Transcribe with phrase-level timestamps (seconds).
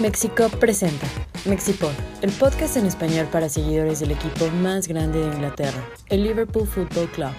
[0.00, 1.06] Mexico presenta
[1.44, 6.66] Mexipod, el podcast en español para seguidores del equipo más grande de Inglaterra, el Liverpool
[6.66, 7.32] Football Club.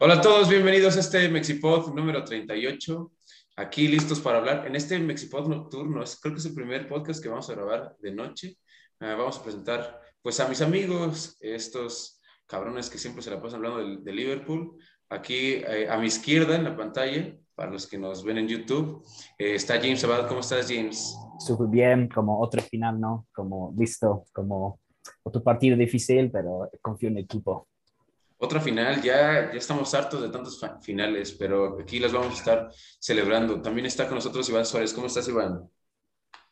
[0.00, 3.12] Hola a todos, bienvenidos a este Mexipod número 38.
[3.54, 4.66] Aquí listos para hablar.
[4.66, 8.10] En este Mexipod nocturno, creo que es el primer podcast que vamos a grabar de
[8.10, 8.58] noche.
[8.98, 12.20] Ah, vamos a presentar pues a mis amigos, estos
[12.52, 14.76] cabrones que siempre se la pasan hablando de, Liverpool.
[15.12, 19.04] Aquí eh, a mi izquierda en la pantalla, para los que nos ven en YouTube,
[19.38, 20.26] eh, está James Abad.
[20.26, 21.14] ¿Cómo estás, James?
[21.38, 23.26] Súper bien, como otro final, ¿no?
[23.30, 24.80] Como listo, como
[25.22, 27.68] otro partido difícil, pero confío en el equipo.
[28.38, 32.70] Otra final, ya, ya estamos hartos de tantos finales, pero aquí las vamos a estar
[32.98, 33.60] celebrando.
[33.60, 34.94] También está con nosotros Iván Suárez.
[34.94, 35.68] ¿Cómo estás, Iván?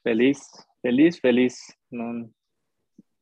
[0.02, 0.38] Feliz,
[0.82, 1.74] feliz, feliz.
[1.88, 2.30] No,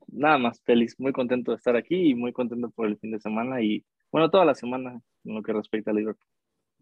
[0.08, 3.20] nada más feliz, muy contento de estar aquí y muy contento por el fin de
[3.20, 6.26] semana y bueno, toda la semana en lo que respecta a Liverpool.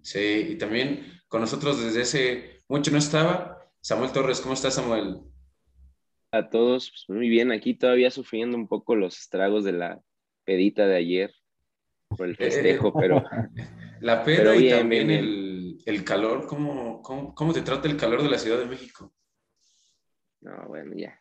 [0.02, 4.40] Sí, y también con nosotros desde ese mucho no estaba Samuel Torres.
[4.40, 5.20] ¿Cómo estás, Samuel?
[6.32, 10.00] A todos, pues, muy bien, aquí todavía sufriendo un poco los estragos de la
[10.44, 11.34] pedita de ayer
[12.08, 13.22] por el eh, festejo, pero...
[14.00, 18.28] La peda y también El, el, calor, ¿cómo, ¿cómo, cómo te trata el calor de
[18.28, 19.14] la Ciudad de México?
[20.42, 21.18] No, bueno, ya,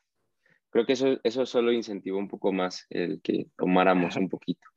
[0.69, 4.67] creo que eso, eso solo incentivó un poco más el que tomáramos un poquito.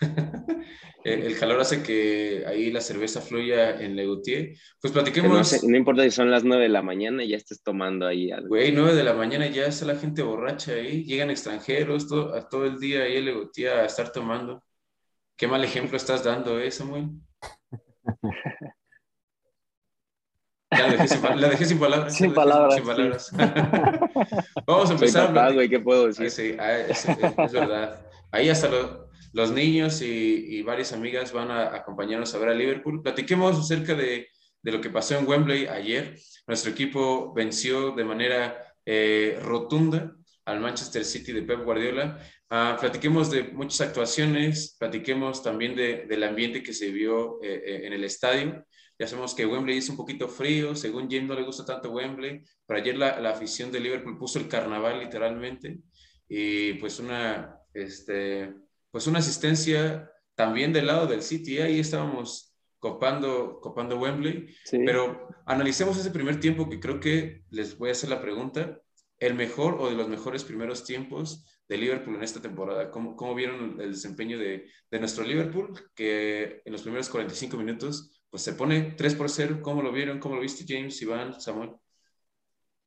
[1.04, 4.54] el calor hace que ahí la cerveza fluya en Legutier.
[4.80, 5.62] Pues platiquemos.
[5.64, 8.48] No, importa si son las 9 de la mañana y ya estés tomando ahí algo.
[8.48, 12.48] Güey, 9 de la mañana ya está la gente borracha ahí, llegan extranjeros todo, a
[12.48, 14.62] todo el día ahí en Legutier a estar tomando.
[15.36, 17.08] Qué mal ejemplo estás dando, ¿eh, Samuel?
[20.72, 21.08] La dejé
[21.66, 22.16] sin, palabras.
[22.16, 22.74] Sin palabras.
[22.76, 23.30] Sin palabras.
[24.66, 25.34] Vamos a empezar.
[25.34, 26.30] Soy güey, ¿qué puedo decir?
[26.30, 27.06] Sí, ah, es,
[27.52, 28.00] verdad.
[28.30, 28.70] Ahí hasta
[29.32, 33.02] los niños y, varias amigas van a acompañarnos a ver a Liverpool.
[33.02, 34.28] Platiquemos acerca de,
[34.62, 36.18] de, lo que pasó en Wembley ayer.
[36.46, 40.14] Nuestro equipo venció de manera eh, rotunda
[40.44, 42.18] al Manchester City de Pep Guardiola.
[42.50, 47.86] Uh, platiquemos de muchas actuaciones, platiquemos también de, del ambiente que se vio eh, eh,
[47.86, 48.66] en el estadio.
[48.98, 52.42] Ya sabemos que Wembley es un poquito frío, según Jim no le gusta tanto Wembley,
[52.66, 55.78] pero ayer la, la, afición de Liverpool puso el carnaval literalmente
[56.28, 58.52] y pues una, este,
[58.92, 65.98] pues una asistencia también del lado del City, ahí estábamos copando, copando Wembley, pero analicemos
[65.98, 68.80] ese primer tiempo que creo que les voy a hacer la pregunta,
[69.18, 72.90] el mejor o de los mejores primeros tiempos de Liverpool en esta temporada.
[72.90, 75.72] ¿Cómo, cómo vieron el desempeño de, de, nuestro Liverpool?
[75.94, 79.60] Que en los primeros 45 minutos pues se pone 3 por 0.
[79.62, 80.18] ¿Cómo lo vieron?
[80.18, 81.70] ¿Cómo lo viste James, Iván, Samuel?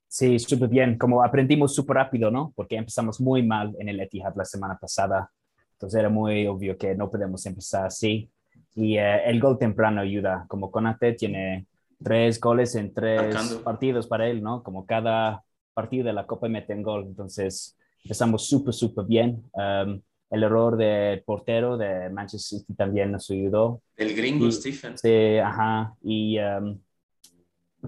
[0.08, 0.98] Sí, súper bien.
[0.98, 2.52] Como aprendimos súper rápido, ¿no?
[2.56, 5.32] Porque empezamos muy mal en el Etihad la semana pasada.
[5.76, 8.30] Entonces era muy obvio que no podemos empezar así.
[8.76, 10.46] Y eh, el gol temprano ayuda.
[10.48, 11.68] Como Conate tiene
[12.04, 14.64] tres goles en tres partidos para él, ¿no?
[14.64, 15.44] Como cada
[15.74, 17.06] partido de la Copa mete un gol.
[17.08, 19.44] Entonces empezamos súper, súper bien.
[19.54, 23.82] Um, el error del portero de Manchester City también nos ayudó.
[23.96, 24.98] El gringo Stephen.
[24.98, 25.94] Sí, ajá.
[26.02, 26.80] Y, um,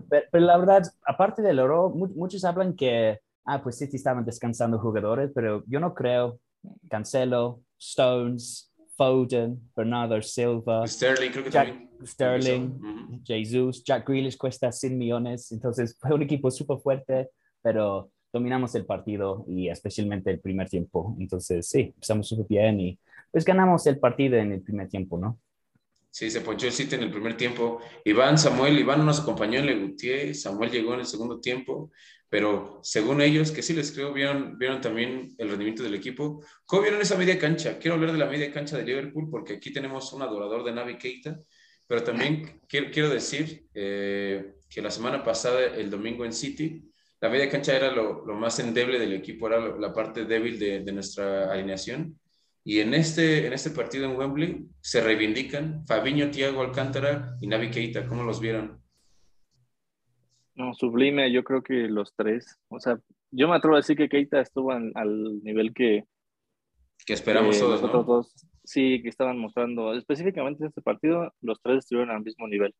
[0.09, 5.31] pero, la verdad, aparte del error, muchos hablan que, ah, pues City estaban descansando jugadores,
[5.33, 6.39] pero yo no creo.
[6.89, 10.85] Cancelo, Stones, Foden, Bernardo Silva.
[10.87, 11.89] Sterling, creo que también.
[12.05, 17.29] Sterling, Jesus, Jack Grealish cuesta 100 millones, entonces fue un equipo súper fuerte,
[17.61, 21.15] pero dominamos el partido y especialmente el primer tiempo.
[21.19, 22.99] Entonces, sí, empezamos súper bien y
[23.31, 25.39] pues ganamos el partido en el primer tiempo, ¿no?
[26.09, 27.79] Sí, se ponchó el City en el primer tiempo.
[28.03, 31.91] Iván, Samuel, Iván nos acompañó en Legutier, Samuel llegó en el segundo tiempo,
[32.29, 36.43] pero según ellos, que sí les creo, vieron, también el rendimiento del equipo.
[36.65, 37.79] ¿Cómo vieron esa media cancha?
[37.79, 40.97] Quiero hablar de la media cancha de Liverpool porque aquí tenemos un adorador de Navi
[40.97, 41.39] Keita,
[41.87, 46.83] pero también quiero, decir eh, que la semana pasada, el domingo en City,
[47.21, 50.91] la media cancha era lo, más endeble del equipo, era la parte débil de, de,
[50.91, 52.19] nuestra alineación.
[52.63, 57.71] Y en este, en este partido en Wembley se reivindican Fabiño, Thiago Alcántara y Navi
[57.71, 58.05] Keita.
[58.05, 58.86] ¿Cómo los vieron?
[60.57, 62.59] No, sublime, yo creo que los tres.
[62.67, 62.99] O sea,
[63.31, 66.03] yo me atrevo a decir que Keita estuvo al nivel que...
[67.05, 68.25] Que esperamos todos, ¿no?
[68.65, 69.93] Sí, que estaban mostrando.
[69.93, 72.75] Específicamente en este partido, los tres estuvieron al mismo nivel.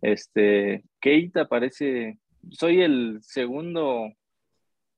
[0.00, 2.18] Este, Keita parece
[2.50, 4.12] soy el segundo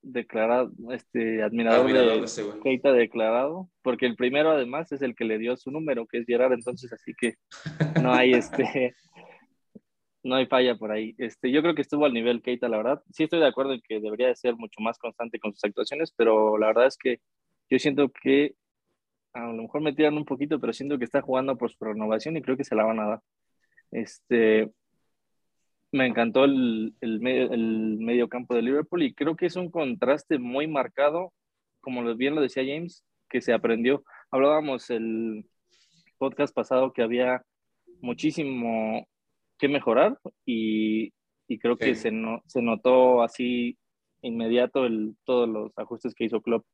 [0.00, 5.56] declarado, este, admirador, de, Keita declarado, porque el primero además es el que le dio
[5.56, 7.34] su número, que es Gerard, entonces así que
[8.00, 8.94] no hay este,
[10.28, 11.14] no hay falla por ahí.
[11.19, 13.02] Este, yo creo que estuvo al nivel Keita, la verdad.
[13.12, 16.12] Sí estoy de acuerdo en que debería de ser mucho más constante con sus actuaciones,
[16.16, 17.20] pero la verdad es que
[17.70, 18.54] yo siento que
[19.32, 22.36] a lo mejor me tiran un poquito, pero siento que está jugando por su renovación
[22.36, 23.20] y creo que se la van a dar.
[23.90, 24.70] Este,
[25.92, 30.66] me encantó el, el, medio campo de Liverpool y creo que es un contraste muy
[30.66, 31.32] marcado,
[31.81, 34.04] como bien lo decía James, que se aprendió.
[34.31, 35.46] Hablábamos el
[36.19, 37.42] podcast pasado que había
[38.00, 39.06] muchísimo
[39.58, 41.12] que mejorar y,
[41.60, 43.78] creo que se, no, se notó así
[44.22, 46.66] inmediato el, todos los ajustes que hizo Klopp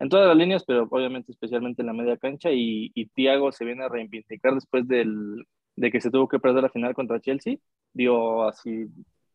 [0.00, 3.64] en todas las líneas, pero obviamente especialmente en la media cancha y, y Thiago se
[3.64, 5.44] viene a reivindicar después del,
[5.76, 7.56] de que se tuvo que perder la final contra Chelsea,
[7.92, 8.86] dio así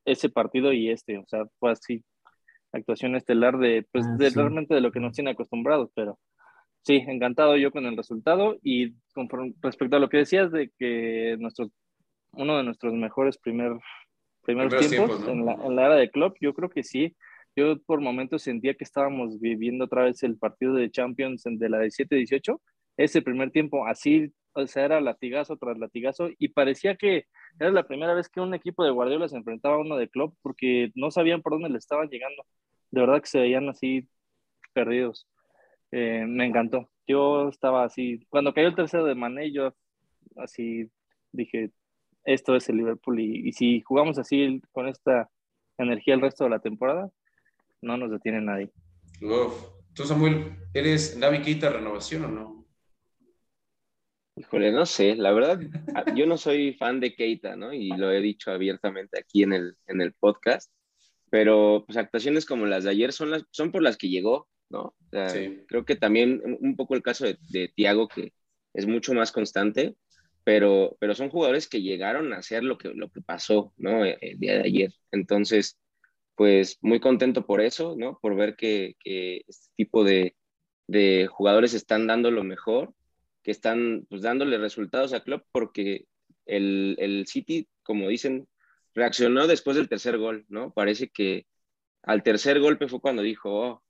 [0.06, 2.04] ese partido y este, o sea, fue así
[2.72, 6.19] actuación estelar de, pues, ah, realmente de lo que nos tiene acostumbrados, pero
[6.84, 9.28] sí, encantado yo con el resultado y con,
[9.62, 11.72] respecto a lo que decías de que nuestro,
[12.31, 13.74] uno de nuestros mejores primer,
[14.44, 17.16] primeros, tiempos, en, la, en la era de club, yo creo que sí,
[17.56, 21.80] yo por momentos sentía que estábamos viviendo otra vez el partido de Champions de la
[21.84, 22.60] 17-18,
[22.98, 27.26] ese primer tiempo así o sea, era latigazo tras latigazo y parecía que
[27.60, 30.36] era la primera vez que un equipo de Guardiola se enfrentaba a uno de Klopp
[30.42, 32.46] porque no sabían por dónde le estaban llegando.
[32.92, 34.08] De verdad que se veían así
[34.74, 35.28] perdidos.
[35.92, 36.90] Eh, me encantó.
[37.08, 39.74] Yo estaba así, cuando cayó el tercero de Mané, yo
[40.36, 40.90] así
[41.32, 41.72] dije,
[42.24, 45.30] esto es el Liverpool y, si jugamos así con esta
[45.77, 47.10] energía el resto de la temporada,
[47.81, 48.71] no nos detiene nadie.
[49.94, 52.66] ¿Tú, Samuel, eres Navi renovación o no?
[54.36, 55.60] Híjole, no sé, la verdad,
[56.16, 57.74] yo no soy fan de Keita, ¿no?
[57.74, 60.72] Y lo he dicho abiertamente aquí en el, en el podcast,
[61.30, 64.95] pero pues actuaciones como las de ayer son, las, son por las que llegó, ¿no?
[65.12, 68.31] Creo que también un poco el caso de, de Tiago, que
[68.74, 69.98] es mucho más constante,
[70.50, 74.04] pero, pero son jugadores que llegaron a hacer lo que, lo que pasó, ¿no?
[74.04, 74.94] E, el, día de ayer.
[75.12, 75.78] Entonces,
[76.34, 78.18] pues muy contento por eso, ¿no?
[78.19, 80.36] Por ver que, que este tipo de,
[80.88, 82.96] de jugadores están dando lo mejor
[83.44, 86.07] que están pues, dándole resultados a Klopp porque
[86.48, 88.48] el, el, City, como dicen,
[88.96, 90.74] reaccionó después del tercer gol, ¿no?
[90.74, 91.46] Parece que
[92.01, 93.84] al tercer golpe fue cuando dijo, oh,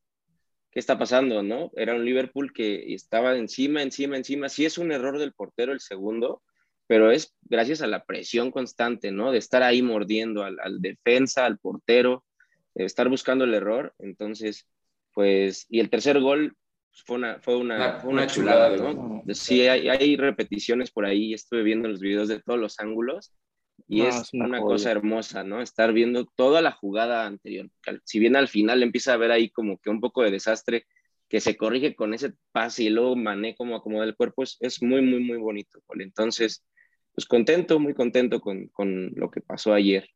[0.72, 1.72] ¿qué está pasando, no?
[1.78, 4.50] Era un Liverpool que estaba encima, encima, encima.
[4.50, 6.44] Sí es un error del portero el segundo,
[6.90, 9.32] pero es gracias a la presión constante, ¿no?
[9.32, 12.26] De estar ahí mordiendo al, al defensa, al portero,
[12.74, 13.94] de estar buscando el error.
[14.00, 14.68] Entonces,
[15.14, 16.58] pues, y el tercer gol
[17.06, 19.22] fue una, fue una, chulada, ¿no?
[19.36, 23.34] Sí, hay, repeticiones por ahí, estuve viendo los videos de todos los ángulos
[23.88, 25.62] y es, una, cosa hermosa, ¿no?
[25.62, 27.70] Estar viendo toda la jugada anterior.
[28.04, 30.88] Si bien al final empieza a ver ahí como que un poco de desastre
[31.30, 34.82] que se corrige con ese pase y luego Mané como acomoda el cuerpo, es, es
[34.82, 35.80] muy, muy, muy bonito.
[36.00, 36.64] Entonces,
[37.20, 40.10] pues contento, muy contento con, con, lo que pasó ayer.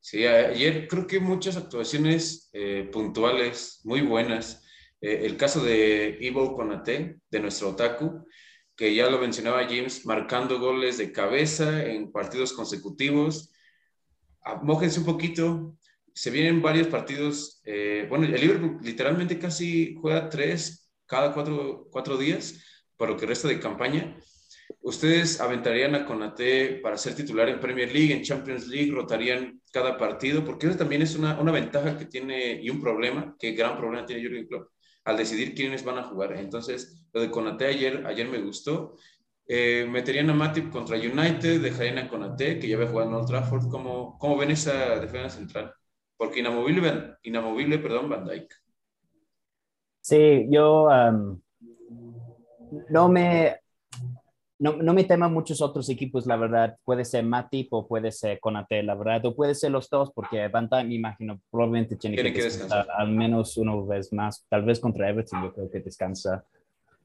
[0.00, 4.64] Sí, ayer creo que muchas actuaciones eh, puntuales, muy buenas.
[5.00, 8.26] Eh, el caso de Ivo Konate, de nuestro Otaku,
[8.74, 13.52] que ya lo mencionaba James, marcando goles de cabeza en partidos consecutivos.
[14.44, 15.76] Ah, mójense un poquito,
[16.12, 17.60] se vienen varios partidos.
[17.64, 22.58] Eh, bueno, el Liverpool literalmente casi juega tres cada cuatro, cuatro días
[22.96, 24.18] por lo que resta de campaña.
[24.80, 29.96] ¿Ustedes aventarían a Konate para ser titular en Premier League, en Champions League, rotarían cada
[29.96, 30.44] partido?
[30.44, 34.06] Porque eso también es una, una ventaja que tiene y un problema, que gran problema
[34.06, 34.68] tiene Jurgen Klopp
[35.04, 36.32] al decidir quiénes van a jugar.
[36.36, 38.96] Entonces, lo de Conate ayer, ayer me gustó.
[39.46, 43.26] Eh, meterían a Matip contra United, dejarían a Conate, que ya había jugado en Old
[43.26, 43.68] Trafford.
[43.68, 45.74] ¿Cómo, cómo ven esa defensa central?
[46.16, 48.54] Porque inamovible, inamovible perdón, Van Dyke.
[50.00, 50.88] Sí, yo
[52.88, 53.61] no me
[54.62, 56.76] no, no, me teman muchos otros equipos, la verdad.
[56.84, 59.26] Puede ser Matip o puede ser Conate, la verdad.
[59.26, 63.56] O puede ser los dos, porque Van me imagino, probablemente tiene, que, descansar al menos
[63.56, 64.46] una vez más.
[64.48, 66.44] Tal vez contra Everton, yo creo que descansa.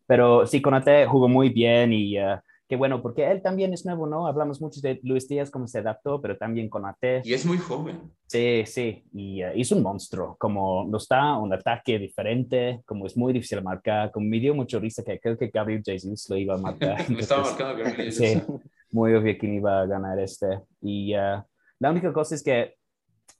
[0.06, 2.38] Pero sí, Conate jugó muy bien y uh,
[2.68, 4.28] Qué bueno, porque él también es nuevo, ¿no?
[4.28, 7.24] Hablamos mucho de Luis Díaz, cómo se adaptó, pero también con AT.
[7.24, 8.12] Y es muy joven.
[8.26, 13.16] Sí, sí, y uh, es un monstruo, como no está, un ataque diferente, como es
[13.16, 16.56] muy difícil marcar, como me dio mucho risa que creo que Gabriel Jesus lo iba
[16.56, 16.98] a marcar.
[17.10, 18.16] me estaba marcando Gabriel Jesus.
[18.16, 18.44] Sí,
[18.92, 20.60] muy obvio quién iba a ganar este.
[20.82, 21.42] Y uh,
[21.80, 22.76] la única cosa es que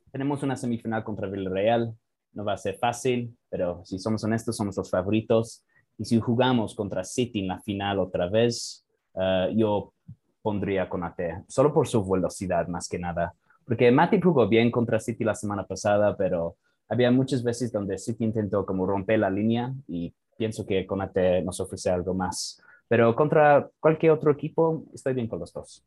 [0.10, 1.94] tenemos una semifinal contra Villarreal,
[2.32, 5.66] no va a ser fácil, pero si somos honestos, somos los favoritos.
[5.98, 8.87] Y si jugamos contra City en la final otra vez,
[9.20, 9.94] eh, yo
[10.42, 13.34] pondría con AT, solo por su velocidad más que nada.
[13.66, 16.56] Porque Matip jugó bien contra City la semana pasada, pero
[16.88, 21.18] había muchas veces donde City intentó como romper la línea y pienso que con AT
[21.44, 22.62] nos ofrece algo más.
[22.88, 25.86] Pero contra cualquier otro equipo, estoy bien con los dos.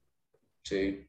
[0.63, 1.07] Sí.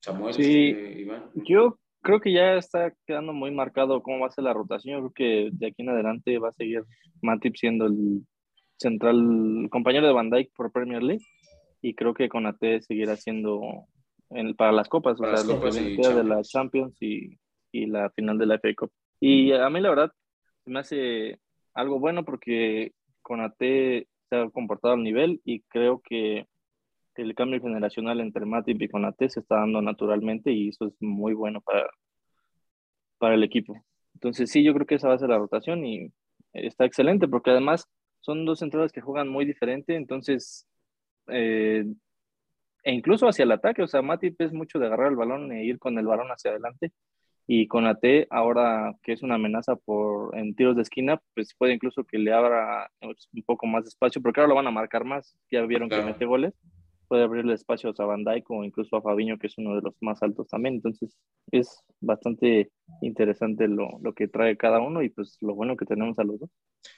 [0.00, 1.30] Samuel, sí, Iván.
[1.34, 4.96] Yo creo que ya está quedando muy marcado cómo va a ser la rotación.
[4.96, 6.84] Yo creo que de aquí en adelante va a seguir
[7.22, 8.26] Matip siendo el
[8.78, 11.24] central, compañero de Van Dyke por Premier League.
[11.82, 13.86] y creo que Conate seguirá siendo
[14.56, 17.38] para las copas, para o sea, de la Champions y,
[17.70, 18.90] y, la final de la FA Cup.
[19.20, 20.12] Y a mí la verdad
[20.64, 21.38] me hace
[21.74, 22.92] algo bueno porque
[23.22, 26.46] Conate se ha comportado al nivel y creo que
[27.14, 31.34] el cambio generacional entre Matip y Conate se está dando naturalmente y eso es muy
[31.34, 31.88] bueno para,
[33.18, 33.74] para el equipo.
[34.14, 36.10] Entonces sí, yo creo que esa va a ser la rotación y
[36.52, 37.88] está excelente porque además
[38.26, 40.66] son dos entradas que juegan muy diferente, entonces
[41.28, 41.86] eh,
[42.82, 45.64] e incluso hacia el ataque, o sea, Matip es mucho de agarrar el balón e
[45.64, 46.92] ir con el balón hacia adelante
[47.46, 51.74] y con AT ahora que es una amenaza por en tiros de esquina, pues puede
[51.74, 54.72] incluso que le abra pues, un poco más de espacio, porque ahora lo van a
[54.72, 56.52] marcar más, ya vieron que mete goles,
[57.06, 59.94] puede abrirle espacio a Van Dijk o incluso a Fabiño, que es uno de los
[60.00, 61.16] más altos también, entonces
[61.50, 62.70] es bastante
[63.00, 66.40] interesante lo, lo que trae cada uno y pues lo bueno que tenemos a los
[66.40, 66.50] dos.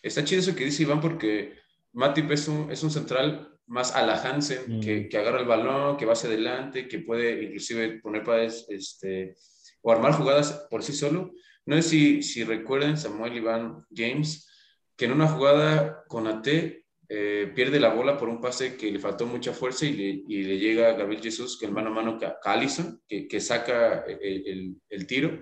[0.03, 1.55] Está chido eso que dice Iván porque
[1.93, 5.09] Matip es un, es un central más a la Hansen, que, mm.
[5.09, 9.37] que, agarra el balón, que va hacia adelante, que puede inclusive poner para este
[9.83, 11.33] o armar jugadas por sí solo.
[11.67, 14.49] No sé si, si recuerden Samuel Iván James,
[14.97, 16.49] que en una jugada con AT
[17.11, 20.43] eh, pierde la bola por un pase que le faltó mucha fuerza y le, y
[20.43, 24.05] le llega a Gabriel Jesús, que en mano a mano a Allison, que, que saca
[24.05, 25.41] el, el, el, tiro.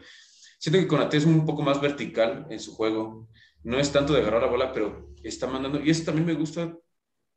[0.58, 3.28] Siento que con AT es un poco más vertical en su juego.
[3.64, 5.82] No es tanto de agarrar la bola, pero está mandando.
[5.82, 6.72] Y eso también me gusta.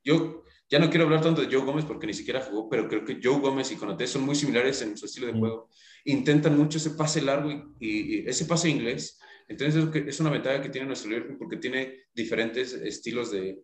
[0.04, 3.04] Yo ya no quiero hablar tanto de Joe Gómez porque ni siquiera jugó, pero creo
[3.04, 5.68] que Joe Gómez y Conate son muy similares en su estilo de juego.
[6.04, 9.18] Intentan mucho ese pase largo y, ese pase inglés.
[9.48, 13.58] Entonces es una ventaja que tiene nuestro Liverpool porque tiene diferentes estilos de,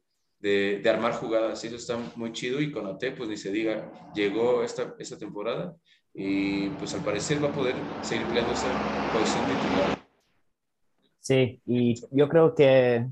[0.46, 1.62] de, armar jugadas.
[1.64, 2.60] Y eso está muy chido.
[2.60, 5.74] Y Conate, pues ni se diga, llegó esta, esta temporada
[6.14, 8.68] y pues al parecer va a poder seguir peleando esa
[9.12, 9.98] posición titular.
[11.20, 13.06] Sí, y yo creo que,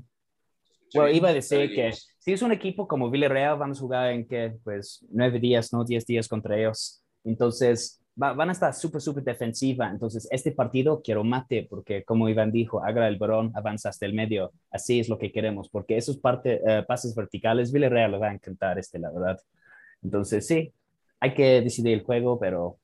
[0.93, 4.25] bueno, iba a decir que si es un equipo como Villarreal, vamos a jugar en
[4.25, 7.03] que, pues, nueve días, no diez días contra ellos.
[7.25, 9.89] Entonces, van a estar súper, súper defensiva.
[9.89, 14.13] Entonces, este partido quiero mate, porque como Iván dijo, agarra el balón, avanza hasta el
[14.13, 14.53] medio.
[14.71, 18.79] Así es lo que queremos, porque esos eh, pases verticales, Villarreal le va a encantar
[18.79, 19.39] este, la verdad.
[20.01, 20.71] Entonces, sí,
[21.19, 22.77] hay que decidir el juego, pero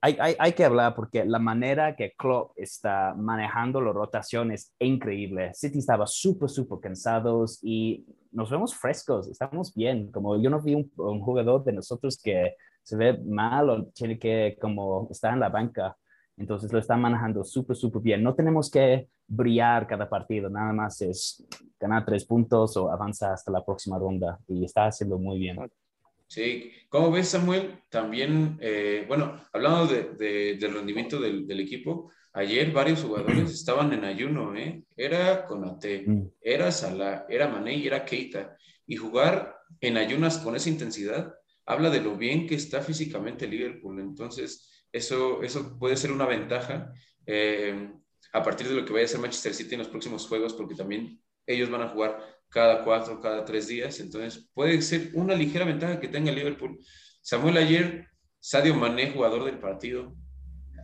[0.00, 4.86] hay, hay, hay, que hablar porque la manera que Klopp está manejando las rotaciones es
[4.86, 5.52] increíble.
[5.54, 10.12] City estaba súper, súper cansados y nos vemos frescos, estamos bien.
[10.12, 12.54] Como yo no vi un, jugador de nosotros que
[12.86, 15.96] se ve mal o tiene que como estar en la banca.
[16.36, 18.22] Entonces lo están manejando súper, súper bien.
[18.22, 21.44] No tenemos que brillar cada partido, nada más es
[21.80, 25.58] ganar tres puntos o avanzar hasta la próxima ronda y está haciendo muy bien.
[26.28, 32.70] Sí, como ves Samuel, también, eh, bueno, hablando de, del rendimiento del, del, equipo, ayer
[32.70, 34.84] varios jugadores estaban en ayuno, ¿eh?
[34.96, 36.30] Era Conate, mm.
[36.40, 38.56] era Salah, era Mané y era Keita.
[38.86, 41.34] Y jugar en ayunas con esa intensidad
[41.66, 44.00] habla de lo bien que está físicamente Liverpool.
[44.00, 46.92] Entonces, eso, eso puede ser una ventaja
[47.26, 47.92] eh,
[48.32, 50.74] a partir de lo que vaya a hacer Manchester City en los próximos juegos, porque
[50.74, 52.18] también ellos van a jugar
[52.48, 53.98] cada cuatro, cada tres días.
[54.00, 56.78] Entonces, puede ser una ligera ventaja que tenga Liverpool.
[57.20, 58.06] Samuel ayer,
[58.38, 60.14] Sadio Mané, jugador del partido.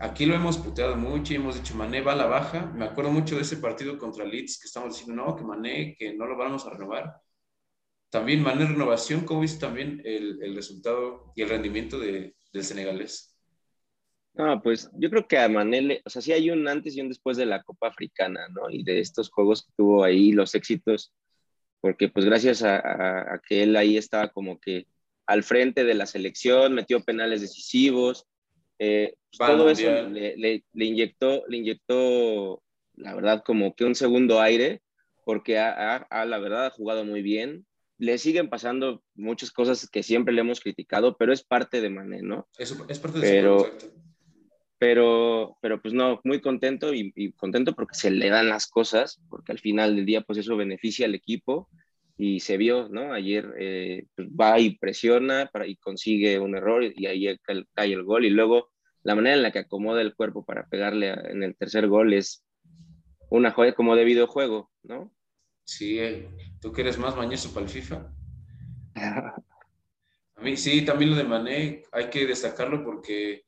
[0.01, 2.67] Aquí lo hemos puteado mucho y hemos dicho, Mané va a la baja.
[2.75, 6.15] Me acuerdo mucho de ese partido contra Leeds que estamos diciendo, no, que Mané, que
[6.15, 7.15] no lo vamos a renovar.
[8.13, 13.35] También Mané renovación, ¿cómo viste también el, el resultado y el rendimiento de, del senegalés?
[14.35, 17.09] No, pues yo creo que a Manele, o sea, sí hay un antes y un
[17.09, 18.69] después de la Copa Africana, ¿no?
[18.69, 21.15] Y de estos juegos que tuvo ahí, los éxitos,
[21.81, 24.87] porque pues gracias a, que él ahí estaba como que
[25.27, 28.27] al frente de la selección, metió penales decisivos,
[28.79, 32.63] eh, pues, todo eso le, le, inyectó, le inyectó,
[32.95, 34.83] la verdad, como que un segundo aire,
[35.25, 37.65] porque ha, la verdad ha jugado muy bien.
[38.03, 42.21] Le siguen pasando muchas cosas que siempre le hemos criticado, pero es parte de Mané,
[42.23, 42.49] ¿no?
[42.59, 43.71] Es, es parte de pero,
[44.79, 49.53] pero, pero pues no, muy contento y, contento porque se le dan las cosas, porque
[49.53, 51.69] al final del día pues eso beneficia al equipo
[52.19, 53.13] y se vio, ¿no?
[53.13, 57.39] Ayer eh, pues, va y presiona para, y consigue un error y ahí
[57.73, 58.73] cae el gol y luego
[59.05, 62.45] la manera en la que acomoda el cuerpo para pegarle en el tercer gol es
[63.31, 65.13] una joya como de videojuego, ¿no?
[65.65, 66.29] Sí, eh,
[66.61, 68.13] tú que eres más mañoso para el FIFA.
[70.37, 73.45] A mí sí, también lo de Mané hay que destacarlo porque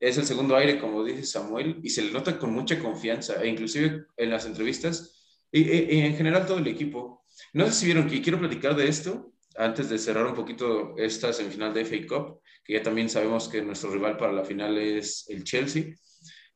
[0.00, 3.46] es el segundo aire, como dice Samuel, y se le nota con mucha confianza, e
[3.46, 5.14] inclusive en las entrevistas,
[5.52, 7.24] y, en general todo el equipo.
[7.52, 11.32] No sé si vieron, y quiero platicar de esto, antes de cerrar un poquito esta
[11.32, 15.24] semifinal de FA Cup, que ya también sabemos que nuestro rival para la final es
[15.28, 15.94] el Chelsea.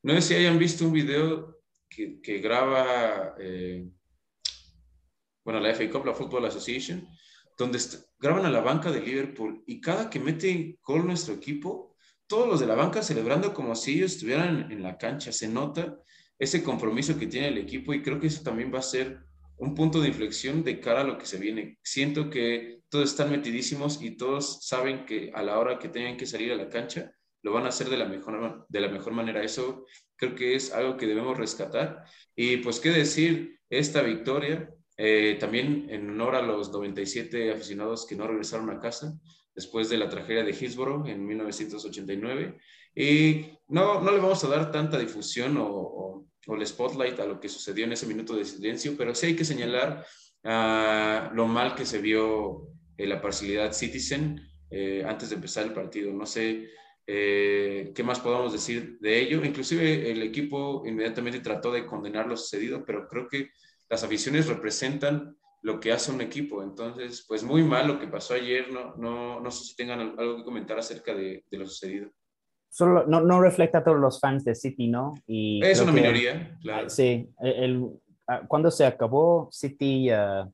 [0.02, 3.86] No sé si hayan visto un video que, que graba, eh,
[5.46, 7.08] bueno, la FA Cup, la Football Association,
[7.56, 7.78] donde
[8.18, 11.94] graban a la banca de Liverpool y cada que mete gol nuestro equipo,
[12.26, 15.30] todos los de la banca celebrando como si ellos estuvieran en la cancha.
[15.30, 15.96] Se nota
[16.36, 19.20] ese compromiso que tiene el equipo y creo que eso también va a ser
[19.58, 21.78] un punto de inflexión de cara a lo que se viene.
[21.80, 26.26] Siento que todos están metidísimos y todos saben que a la hora que tengan que
[26.26, 27.12] salir a la cancha,
[27.42, 29.44] lo van a hacer de la mejor, de la mejor manera.
[29.44, 29.86] Eso
[30.16, 32.02] creo que es algo que debemos rescatar.
[32.34, 33.60] Y pues, ¿qué decir?
[33.70, 39.18] Esta victoria, eh, también en honor a los 97 aficionados que no regresaron a casa
[39.54, 42.58] después de la tragedia de Hillsborough en 1989.
[42.94, 47.40] Y no, no le vamos a dar tanta difusión o, o, el spotlight a lo
[47.40, 50.06] que sucedió en ese minuto de silencio, pero sí hay que señalar
[50.44, 55.72] uh, lo mal que se vio en la parcialidad Citizen eh, antes de empezar el
[55.72, 56.12] partido.
[56.12, 56.68] No sé
[57.06, 59.44] eh, ¿Qué más podemos decir de ello?
[59.44, 63.50] Inclusive el equipo inmediatamente trató de condenar lo sucedido, pero creo que
[63.88, 66.62] las aficiones representan lo que hace un equipo.
[66.62, 68.70] Entonces, pues muy mal lo que pasó ayer.
[68.72, 72.10] No, no, no sé si tengan algo que comentar acerca de, de lo sucedido.
[72.68, 75.14] Solo, no, no, refleja a todos los fans de City, ¿no?
[75.26, 76.90] Y es una minoría, claro.
[76.90, 77.88] Sí, el,
[78.26, 80.50] ah, cuando se acabó, City uh,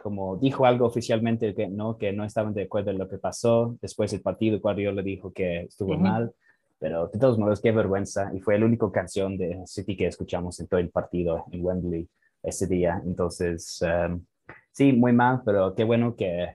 [0.00, 3.76] como dijo algo oficialmente que no, que no estaban de acuerdo en lo que pasó.
[3.80, 6.32] Después el partido, le dijo que estuvo mal,
[6.78, 8.30] pero de todos modos, qué vergüenza.
[8.34, 12.08] Y fue la única canción de City que escuchamos en todo el partido en Wembley
[12.42, 13.00] ese día.
[13.04, 14.24] Entonces, um,
[14.72, 16.54] sí, muy mal, pero qué bueno que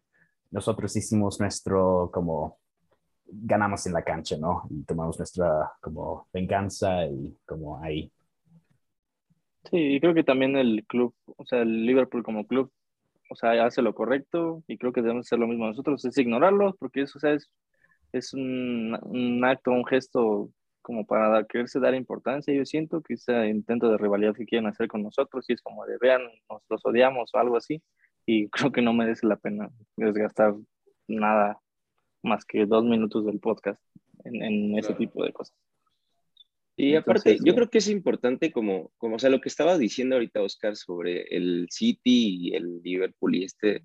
[0.51, 2.59] nosotros hicimos nuestro, como,
[3.25, 4.63] ganamos en la cancha, ¿no?
[4.69, 8.11] Y tomamos nuestra, como, venganza y como ahí.
[9.69, 12.71] Sí, y creo que también el club, o sea, el Liverpool como club
[13.33, 16.75] o sea, hace lo correcto y creo que debemos hacer lo mismo nosotros, es ignorarlos,
[16.77, 17.49] porque eso, o sea, es,
[18.11, 20.51] es un, un, acto, un gesto
[20.83, 22.53] como para quererse dar importancia.
[22.53, 25.85] Yo siento que ese intento de rivalidad que quieren hacer con nosotros, y es como
[25.87, 27.81] de vean, nos los odiamos o algo así,
[28.27, 30.53] y creo que no merece la pena desgastar
[31.07, 31.59] nada
[32.21, 33.81] más que dos minutos del podcast
[34.25, 35.57] en, en ese tipo de cosas.
[36.75, 40.15] Y aparte, yo creo que es importante como, como, o sea, lo que estaba diciendo
[40.15, 43.83] ahorita Oscar sobre el City y el Liverpool y este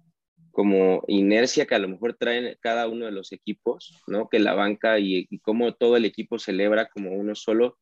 [0.58, 4.28] como inercia que a lo mejor traen cada uno de los equipos, ¿no?
[4.28, 7.78] Que la banca y, y cómo todo el equipo celebra como uno solo,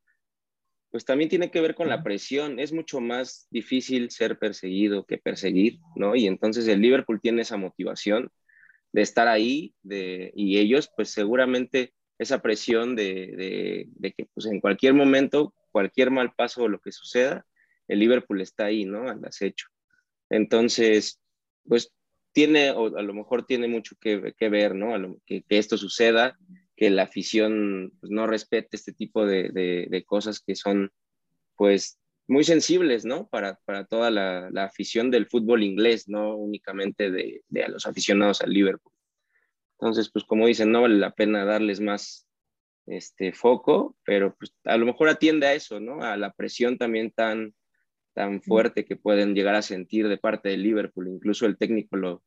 [0.90, 2.60] pues también tiene que ver con la presión.
[2.60, 6.16] Es mucho más difícil ser perseguido que perseguir, ¿no?
[6.16, 8.30] Y entonces el Liverpool tiene esa motivación
[8.92, 14.92] de estar ahí, de, y ellos pues seguramente esa presión de, que pues, en cualquier
[14.92, 17.46] momento, cualquier mal paso o lo que suceda,
[17.88, 19.08] el Liverpool está ahí, ¿no?
[19.08, 19.68] Al acecho.
[20.28, 21.22] Entonces,
[21.66, 21.94] pues
[22.36, 25.16] tiene, o a lo mejor tiene mucho que, ver, ¿no?
[25.24, 26.38] que, esto suceda,
[26.76, 30.92] que la afición pues, no respete este tipo de, cosas que son,
[31.56, 33.26] pues, muy sensibles, ¿no?
[33.28, 38.92] Para, toda la, afición del fútbol inglés, no únicamente de, a los aficionados al Liverpool.
[39.80, 42.28] Entonces, pues como dicen, no vale la pena darles más
[42.84, 46.02] este, foco, pero pues a lo mejor atiende a eso, ¿no?
[46.02, 47.54] A la presión también tan,
[48.16, 51.06] tan fuerte que pueden llegar a sentir de parte del Liverpool.
[51.06, 52.24] Incluso el técnico lo,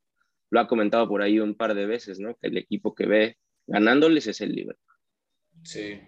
[0.51, 2.35] lo ha comentado por ahí un par de veces, ¿no?
[2.35, 4.95] Que el equipo que ve ganándoles es el Liverpool.
[5.63, 5.99] Sí,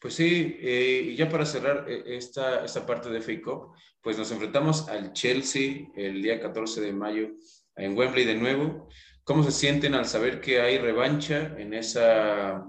[0.00, 4.16] pues sí, eh, y ya para cerrar eh, esta, esta parte de Fake Cup, pues
[4.16, 7.32] nos enfrentamos al Chelsea el día 14 de mayo
[7.74, 8.88] en Wembley de nuevo.
[9.24, 12.64] ¿Cómo se sienten al saber que hay revancha en esa,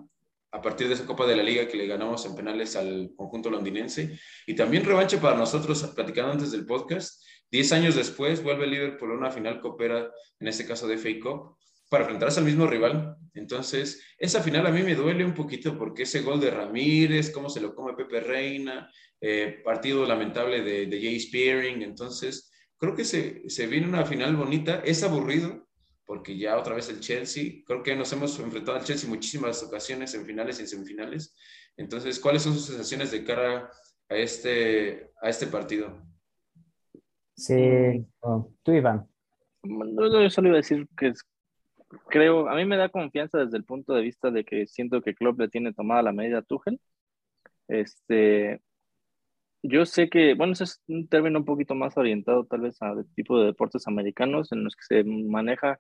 [0.52, 3.50] a partir de esa Copa de la Liga que le ganamos en penales al conjunto
[3.50, 4.20] londinense?
[4.48, 9.12] Y también revancha para nosotros, platicando antes del podcast, diez años después vuelve el Liverpool
[9.12, 11.58] a una final copera, en este caso de FA Cup,
[11.90, 13.16] para enfrentarse al mismo rival.
[13.34, 17.50] Entonces, esa final a mí me duele un poquito porque ese gol de Ramírez, cómo
[17.50, 21.82] se lo come Pepe Reina, eh, partido lamentable de, de Jay Spearing.
[21.82, 24.82] Entonces, creo que se, se viene una final bonita.
[24.86, 25.69] Es aburrido,
[26.10, 30.12] porque ya otra vez el Chelsea, creo que nos hemos enfrentado al Chelsea muchísimas ocasiones
[30.16, 31.38] en finales y en semifinales.
[31.78, 33.70] Entonces, ¿cuáles son sus sensaciones de cara
[34.10, 36.02] a este, a este partido?
[37.36, 37.54] Sí,
[38.22, 39.08] oh, tú Iván.
[39.62, 41.14] Yo solo iba a decir que
[42.08, 45.14] creo, a mí me da confianza desde el punto de vista de que siento que
[45.14, 46.82] Klopp le tiene tomada la medida a Tuchel.
[47.68, 48.64] Este,
[49.62, 52.96] yo sé que, bueno, ese es un término un poquito más orientado tal vez a
[53.16, 55.80] tipo de deportes americanos en los que se maneja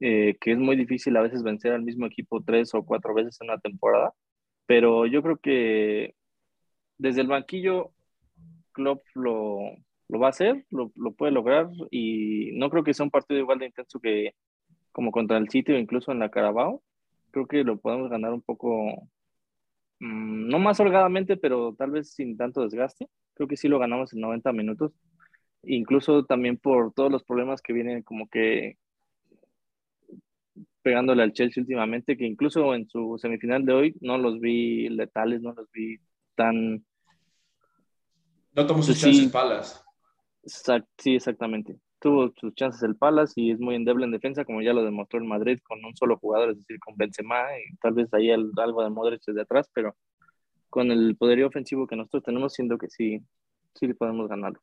[0.00, 3.38] eh, que es muy difícil a veces vencer al mismo equipo tres o cuatro veces
[3.40, 4.14] en una temporada,
[4.66, 6.14] pero yo creo que
[6.98, 7.92] desde el banquillo
[8.72, 9.58] Klopp lo,
[10.08, 13.40] lo va a hacer, lo, lo, puede lograr y no creo que sea un partido
[13.40, 14.34] igual de intenso que
[14.92, 16.82] como contra el sitio, incluso en la Carabao.
[17.30, 19.08] Creo que lo podemos ganar un poco,
[20.00, 23.08] mmm, no más holgadamente, pero tal vez sin tanto desgaste.
[23.34, 24.92] Creo que sí lo ganamos en 90 minutos
[25.62, 28.78] incluso también por todos los problemas que vienen como que
[30.82, 35.42] pegándole al Chelsea últimamente, que incluso en su semifinal de hoy no los vi letales,
[35.42, 35.98] no los vi
[36.34, 36.84] tan...
[38.52, 39.84] No tomó sus pues chances Palas.
[40.96, 41.76] sí, exactamente.
[42.00, 45.18] Tuvo sus chances el Palas y es muy endeble en defensa, como ya lo demostró
[45.18, 48.82] el Madrid con un solo jugador, es decir, con Benzema y tal vez ahí algo
[48.82, 49.94] de Modric desde atrás, pero
[50.70, 53.20] con el poderío ofensivo que nosotros tenemos, siento que sí,
[53.74, 54.60] sí podemos ganarlo.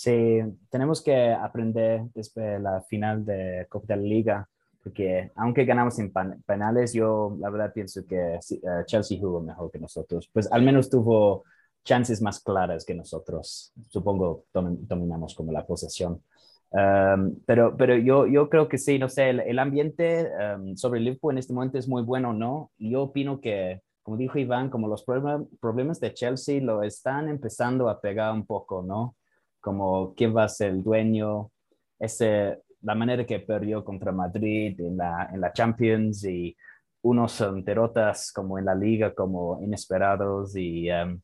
[0.00, 4.48] Sí, tenemos que aprender después de la final de Copa de la Liga,
[4.82, 6.10] porque aunque ganamos en
[6.46, 8.38] penales, yo la verdad pienso que eh,
[8.86, 10.30] Chelsea jugó mejor que nosotros.
[10.32, 11.44] Pues al menos tuvo
[11.84, 13.74] chances más claras que nosotros.
[13.90, 16.22] Supongo dominamos como la posesión.
[16.70, 21.34] Um, pero, pero yo, yo creo que sí, no sé, el, ambiente um, sobre Liverpool
[21.34, 22.70] en este momento es muy bueno, ¿no?
[22.78, 28.00] Yo opino que, como dijo Iván, como los problemas de Chelsea lo están empezando a
[28.00, 29.14] pegar un poco, ¿no?
[29.60, 31.50] Como quién va a ser el dueño,
[31.98, 36.56] ese, la manera que perdió contra Madrid en la, en la Champions y
[37.02, 41.20] unos derrotas como en la liga como inesperados y um,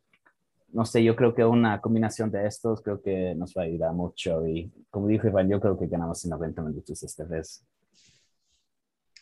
[0.68, 3.92] no sé, yo creo que una combinación de estos creo que nos va a ayudar
[3.92, 7.64] mucho y como dijo Iván, yo creo que ganamos en 90 minutos esta vez.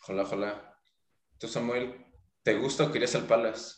[0.03, 0.79] Ojalá, ojalá.
[1.39, 1.95] ¿Tú, Samuel,
[2.43, 3.77] te gusta o querías al Palace?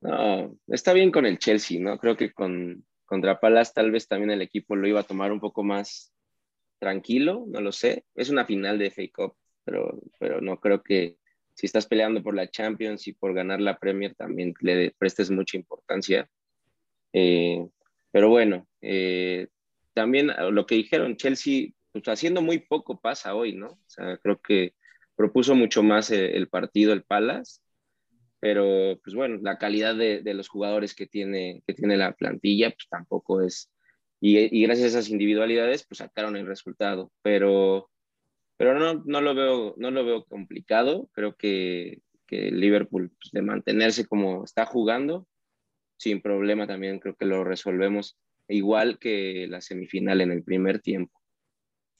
[0.00, 1.98] No, está bien con el Chelsea, ¿no?
[1.98, 5.40] Creo que con, contra Palace tal vez también el equipo lo iba a tomar un
[5.40, 6.14] poco más
[6.78, 8.04] tranquilo, no lo sé.
[8.14, 11.16] Es una final de FA Cup, pero, pero no creo que
[11.54, 15.56] si estás peleando por la Champions y por ganar la Premier, también le prestes mucha
[15.56, 16.30] importancia.
[17.12, 17.66] Eh,
[18.12, 19.48] pero bueno, eh,
[19.92, 23.70] también lo que dijeron, Chelsea, pues haciendo muy poco pasa hoy, ¿no?
[23.70, 24.74] O sea, creo que
[25.16, 27.60] propuso mucho más eh, el, partido, el Palace,
[28.40, 32.88] pero pues bueno, la calidad de, los jugadores que tiene, que tiene la plantilla, pues
[32.88, 33.70] tampoco es,
[34.20, 37.90] y, y gracias a esas individualidades, pues sacaron el resultado, pero
[38.60, 41.08] pero no, no, lo, veo, no lo veo complicado.
[41.14, 45.26] Creo que, que Liverpool, pues, de mantenerse como está jugando,
[45.96, 51.18] sin problema también creo que lo resolvemos igual que la semifinal en el primer tiempo.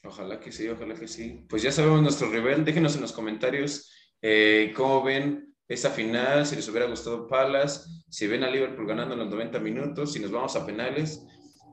[0.05, 1.47] Ojalá que sí, ojalá que sí.
[1.49, 2.63] Pues ya sabemos nuestro rival.
[2.63, 8.27] Déjenos en los comentarios eh, cómo ven esta final, si les hubiera gustado Palas, si
[8.27, 11.25] ven a Liverpool ganando en los 90 minutos, si nos vamos a penales.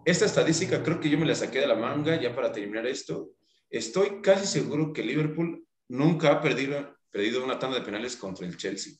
[0.05, 3.31] Esta estadística creo que yo me la saqué de la manga ya para terminar esto.
[3.71, 8.55] Estoy casi seguro que Liverpool nunca ha perdido, perdido una tanda de penales contra el
[8.55, 8.93] Chelsea.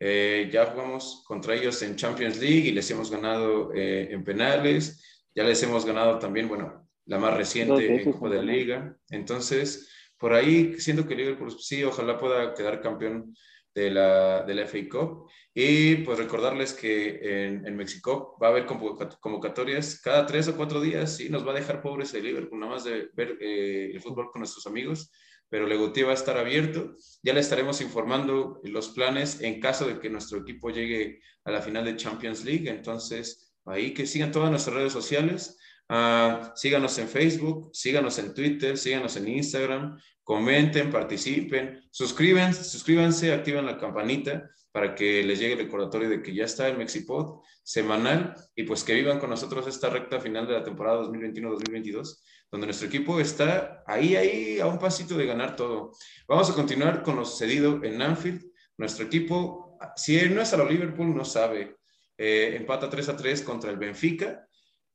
[0.00, 5.02] Eh, ya jugamos contra ellos en Champions League y les hemos ganado eh, en penales.
[5.34, 8.96] Ya les hemos ganado también, bueno, la más reciente en Copa de Liga.
[9.10, 13.34] Entonces, por ahí siento que Liverpool sí, ojalá pueda quedar campeón
[13.74, 15.30] de la, de FA Cup.
[15.52, 20.80] Y pues recordarles que en, en, México va a haber convocatorias cada tres o cuatro
[20.80, 24.00] días y nos va a dejar pobres el Liverpool, nada más de ver eh, el
[24.00, 25.12] fútbol con nuestros amigos.
[25.48, 26.96] Pero Legutier va a estar abierto.
[27.22, 31.62] Ya le estaremos informando los planes en caso de que nuestro equipo llegue a la
[31.62, 32.68] final de Champions League.
[32.68, 35.58] Entonces, ahí que sigan todas nuestras redes sociales.
[35.88, 43.66] Uh, síganos en Facebook, síganos en Twitter, síganos en Instagram, comenten, participen, suscríbanse, suscríbanse, activen
[43.66, 48.34] la campanita para que les llegue el recordatorio de que ya está el Mexipod semanal
[48.56, 52.88] y pues que vivan con nosotros esta recta final de la temporada 2021-2022, donde nuestro
[52.88, 55.92] equipo está ahí, ahí, a un pasito de ganar todo.
[56.26, 58.42] Vamos a continuar con lo sucedido en Anfield.
[58.76, 61.76] Nuestro equipo, si no es a lo Liverpool, no sabe.
[62.18, 64.44] Eh, empata 3 a 3 contra el Benfica.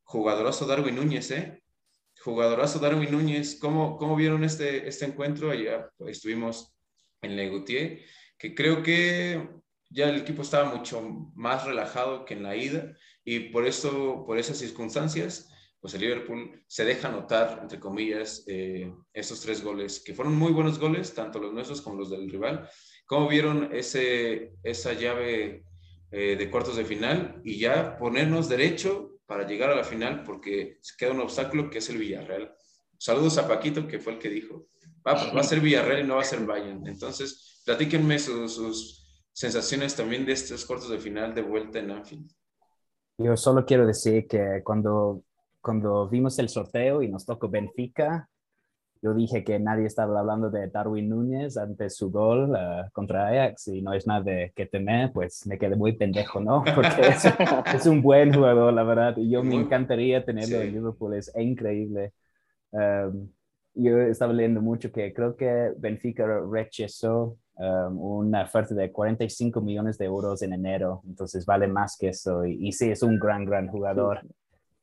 [0.10, 1.62] Jugadorazo Darwin Núñez, ¿eh?
[2.22, 5.52] jugadorazo Darwin Núñez, ¿cómo, cómo vieron este, este encuentro?
[5.52, 6.76] Allá pues, estuvimos
[7.22, 8.00] en Legutier,
[8.36, 9.48] que creo que
[9.92, 11.00] ya el equipo estaba mucho
[11.36, 15.48] más relajado que en la ida y por eso, por esas circunstancias,
[15.80, 20.52] pues el Liverpool se deja notar, entre comillas, eh, esos tres goles, que fueron muy
[20.52, 22.68] buenos goles, tanto los nuestros como los del rival.
[23.06, 25.66] ¿Cómo vieron ese, esa llave
[26.10, 30.80] eh, de cuartos de final y ya ponernos derecho para llegar a la final porque
[30.82, 32.52] se queda un obstáculo que es el Villarreal.
[32.98, 34.70] Saludos a Paquito, que fue el que dijo,
[35.08, 36.88] va, va a ser Villarreal y no va a ser Bayern.
[36.88, 42.32] Entonces, platíquenme sus, sensaciones también de estos cortos de final de vuelta en Anfield.
[43.20, 45.24] Yo solo quiero decir que cuando,
[45.62, 48.28] cuando vimos el sorteo y nos tocó Benfica,
[49.02, 53.70] yo dije que nadie estaba hablando de Darwin Núñez ante su gol eh, contra Ajax
[53.70, 56.64] y no es nada de que temer, pues me quedé muy pendejo, ¿no?
[56.76, 57.02] Porque
[57.74, 62.14] es, un buen jugador, la verdad, y yo me encantaría tenerlo en Liverpool, es increíble.
[62.72, 63.30] Um,
[63.74, 69.98] yo estaba leyendo mucho que creo que Benfica rechazó um, una oferta de 45 millones
[69.98, 73.68] de euros en enero, entonces vale más que eso, y, sí, es un gran, gran
[73.68, 74.22] jugador.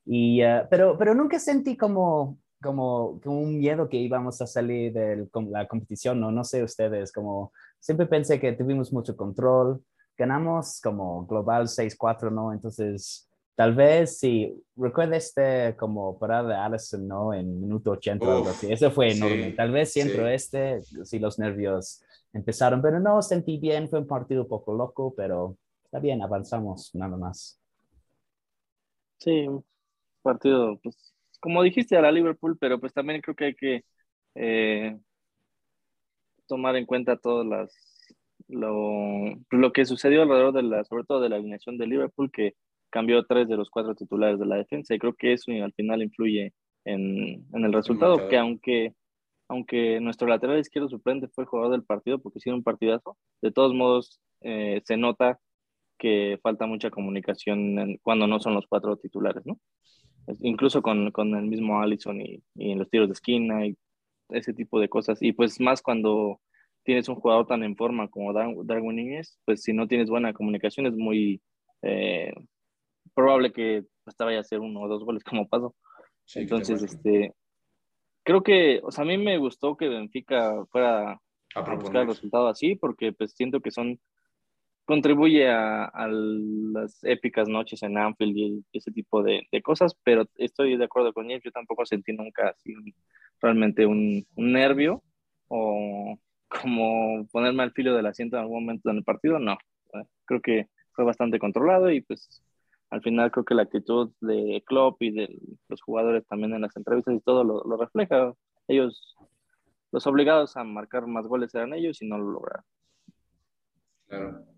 [0.06, 4.92] Y, uh, pero, pero nunca sentí como como, como un miedo que íbamos a salir
[4.92, 6.30] de la competición, ¿no?
[6.30, 9.82] No sé ustedes, como siempre pensé que tuvimos mucho control,
[10.16, 12.52] ganamos como global 6-4, ¿no?
[12.52, 17.34] Entonces, tal vez si recuerda este como parada de Allison, ¿no?
[17.34, 18.72] En minuto 80 o algo así.
[18.72, 19.52] Eso fue enorme.
[19.52, 24.42] tal vez siempre este, si los nervios empezaron, pero no, sentí bien, fue un partido
[24.42, 27.58] un poco loco, pero está bien, avanzamos nada más.
[29.18, 29.46] Sí,
[30.22, 33.84] partido, pues, como dijiste, a la Liverpool, pero pues también creo que hay que
[34.34, 34.96] eh,
[36.46, 37.72] tomar en cuenta todas las
[38.48, 42.54] lo, lo que sucedió alrededor de la, sobre todo de la alineación de Liverpool, que
[42.90, 46.02] cambió tres de los cuatro titulares de la defensa, y creo que eso al final
[46.02, 46.52] influye
[46.84, 48.92] en, en el resultado, que aunque,
[49.48, 53.50] aunque nuestro lateral izquierdo suplente fue el jugador del partido, porque hicieron un partidazo, de
[53.50, 55.38] todos modos eh, se nota
[55.98, 59.58] que falta mucha comunicación cuando no son los cuatro titulares, ¿no?
[60.40, 63.76] Incluso con, con el mismo Allison y, y en los tiros de esquina y
[64.30, 65.22] ese tipo de cosas.
[65.22, 66.40] Y pues más cuando
[66.82, 70.86] tienes un jugador tan en forma como Darwin Núñez, pues si no tienes buena comunicación
[70.86, 71.42] es muy
[71.82, 72.32] eh,
[73.14, 75.74] probable que hasta vaya a ser uno o dos goles como pasó.
[76.34, 77.34] Entonces, este,
[78.24, 81.20] creo que, o sea, a mí me gustó que Benfica fuera
[81.54, 84.00] a, buscar el resultado así, porque pues siento que son,
[84.86, 90.84] contribuye a, las épicas noches en Anfield y ese tipo de, cosas, pero estoy de
[90.84, 92.72] acuerdo con él, yo tampoco sentí nunca así
[93.40, 95.02] realmente un, nervio
[95.48, 96.18] o
[96.48, 99.58] como ponerme al filo del asiento en algún momento en el partido, no.
[100.24, 102.42] Creo que fue bastante controlado y pues
[102.90, 105.36] al final creo que la actitud de Klopp y de
[105.68, 108.32] los jugadores también en las entrevistas y todo lo, refleja.
[108.68, 109.16] Ellos,
[109.90, 112.64] los obligados a marcar más goles eran ellos y no lo lograron.
[114.06, 114.55] Claro.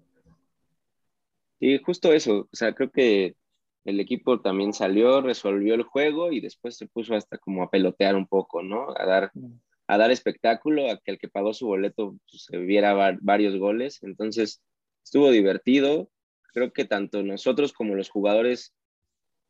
[1.60, 3.36] Y justo eso, o sea, creo que
[3.84, 8.16] el equipo también salió, resolvió el juego y después se puso hasta como a pelotear
[8.16, 8.88] un poco, ¿no?
[8.96, 12.58] A dar mm a dar espectáculo, a que el que pagó su boleto pues, se
[12.58, 14.02] viera varios goles.
[14.02, 14.62] Entonces,
[15.02, 16.10] estuvo divertido.
[16.52, 18.74] Creo que tanto nosotros como los jugadores,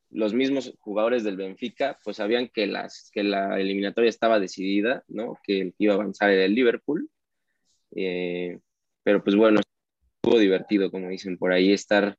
[0.09, 5.37] los mismos jugadores del Benfica, pues sabían que, las, que la eliminatoria estaba decidida, ¿no?
[5.43, 7.09] Que el que iba a avanzar era el Liverpool.
[7.93, 8.59] Eh,
[9.03, 9.59] pero pues bueno,
[10.21, 12.17] estuvo divertido, como dicen por ahí, estar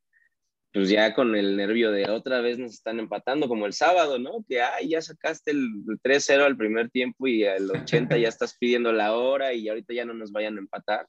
[0.73, 4.45] pues ya con el nervio de otra vez nos están empatando, como el sábado, ¿no?
[4.49, 5.69] Que, ay, ya sacaste el
[6.03, 10.05] 3-0 al primer tiempo y al 80 ya estás pidiendo la hora y ahorita ya
[10.05, 11.09] no nos vayan a empatar.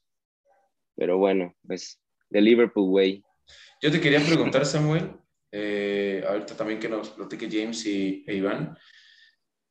[0.96, 3.24] Pero bueno, pues de Liverpool Way.
[3.84, 5.12] Yo te quería preguntar, Samuel,
[5.52, 8.76] eh, ahorita también que nos platique James y e Iván,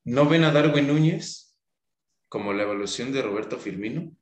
[0.05, 1.59] ¿no ven a Darwin Núñez
[2.29, 4.13] como la evolución de Roberto Firmino?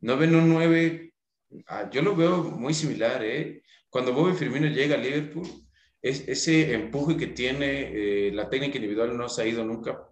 [0.00, 1.11] ¿No ven un 9?
[1.66, 3.62] Ah, yo lo veo muy similar, ¿eh?
[3.92, 5.46] cuando Bobby Firmino llega a Liverpool,
[6.00, 10.08] es, ese empuje que tiene, eh, la técnica individual no se ha ido nunca.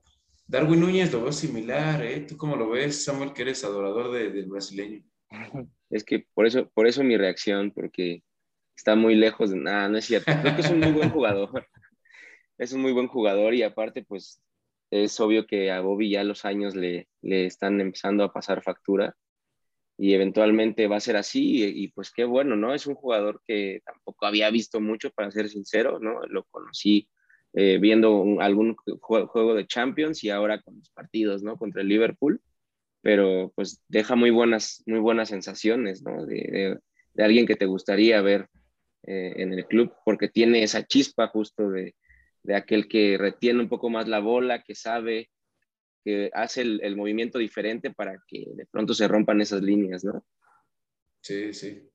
[0.47, 2.21] Darwin Núñez lo veo similar, ¿eh?
[2.29, 5.03] ¿Tú cómo lo ves, Samuel, que eres adorador del brasileño?
[5.89, 8.23] Es que por eso, por eso mi reacción, porque
[8.77, 10.31] está muy lejos de nada, no es cierto.
[10.41, 11.51] Creo que es un muy buen jugador.
[12.59, 14.43] Es un muy buen jugador y aparte, pues
[14.91, 19.17] es obvio que a Bobby ya los años le, le están empezando a pasar factura
[20.03, 22.73] y eventualmente va a ser así y, pues qué bueno, ¿no?
[22.73, 26.23] Es un jugador que tampoco había visto mucho, para ser sincero, ¿no?
[26.27, 27.07] Lo conocí
[27.53, 31.59] eh, viendo algún juego, de Champions y ahora con los partidos, ¿no?
[31.59, 32.41] Contra el Liverpool,
[33.03, 36.25] pero pues deja muy buenas, muy buenas sensaciones, ¿no?
[36.25, 36.79] De,
[37.13, 38.49] de, alguien que te gustaría ver
[39.03, 41.95] eh, en el club, porque tiene esa chispa justo de,
[42.43, 45.29] de aquel que retiene un poco más la bola, que sabe
[46.05, 50.25] que hace el, movimiento diferente para que de pronto se rompan esas líneas, ¿no?
[51.21, 51.89] Sí, sí.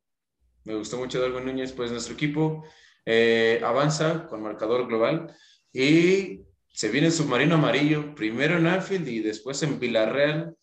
[0.63, 1.72] Me gustó mucho Darwin Núñez.
[1.74, 2.63] Pues nuestro equipo
[3.06, 5.36] eh, avanza con marcador global
[5.74, 10.56] y se viene el submarino amarillo, primero en Anfield y después en Villarreal.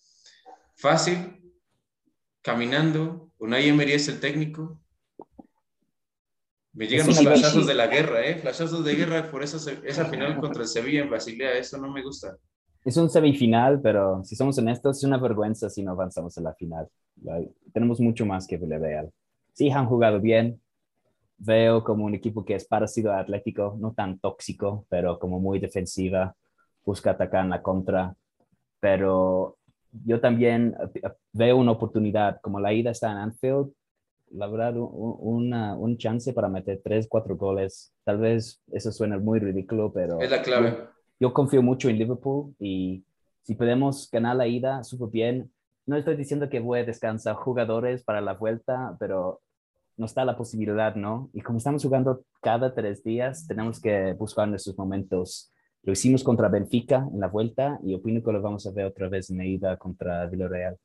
[0.75, 1.41] Fácil,
[2.43, 3.33] caminando.
[3.39, 4.81] Unai Emery es el técnico.
[6.75, 8.39] Me llegan los flashazos de la guerra, ¿eh?
[8.39, 11.59] Flashazos de guerra por esa, esa final contra el Sevilla en Basilea.
[11.59, 12.39] Eso no me gusta
[12.85, 16.55] es un semifinal, pero si somos honestos, es una vergüenza si no avanzamos a la
[16.55, 16.89] final.
[17.73, 19.11] Tenemos mucho más que Villarreal.
[19.53, 20.61] Sí, han jugado bien.
[21.39, 25.59] Veo como un equipo que es parecido a Atlético, no tan tóxico, pero como muy
[25.59, 26.35] defensiva,
[26.85, 28.15] busca atacar en la contra.
[28.81, 29.59] Pero
[30.05, 30.75] yo también
[31.33, 33.73] veo una oportunidad, como la ida está en Anfield,
[34.31, 37.93] la verdad, una, un chance para meter tres, cuatro goles.
[38.03, 40.21] Tal vez eso suena muy ridículo, pero...
[40.21, 40.92] Es la clave
[41.23, 43.05] yo confío mucho en Liverpool y
[43.45, 45.53] si podemos ganar la ida, súper bien.
[45.87, 49.41] No estoy diciendo que voy a descansar jugadores para la vuelta, pero
[49.97, 51.31] no está la posibilidad, ¿no?
[51.33, 55.53] Y como estamos jugando cada tres días, tenemos que buscar nuestros momentos
[55.85, 59.09] lo hicimos contra Benfica en la vuelta y opino que lo vamos a ver otra
[59.09, 60.77] vez en la ida contra Villarreal.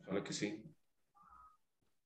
[0.00, 0.62] Ojalá que sí.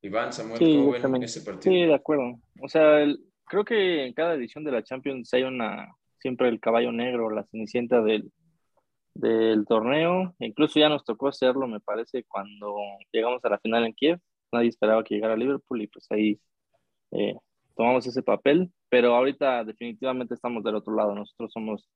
[0.00, 1.74] Iván, Samuel, ¿cómo ven ese partido?
[1.74, 2.40] Sí, de acuerdo.
[2.62, 3.06] O sea,
[3.44, 7.44] creo que en cada edición de la Champions hay una siempre el caballo negro, la
[7.44, 8.32] cenicienta del,
[9.14, 10.34] del torneo.
[10.38, 12.76] Incluso ya nos tocó hacerlo, me parece, cuando
[13.12, 14.20] llegamos a la final en Kiev.
[14.52, 16.40] Nadie esperaba que llegara a Liverpool y pues ahí
[17.12, 17.34] eh,
[17.74, 18.70] tomamos ese papel.
[18.88, 21.14] Pero ahorita definitivamente estamos del otro lado.
[21.14, 21.88] Nosotros somos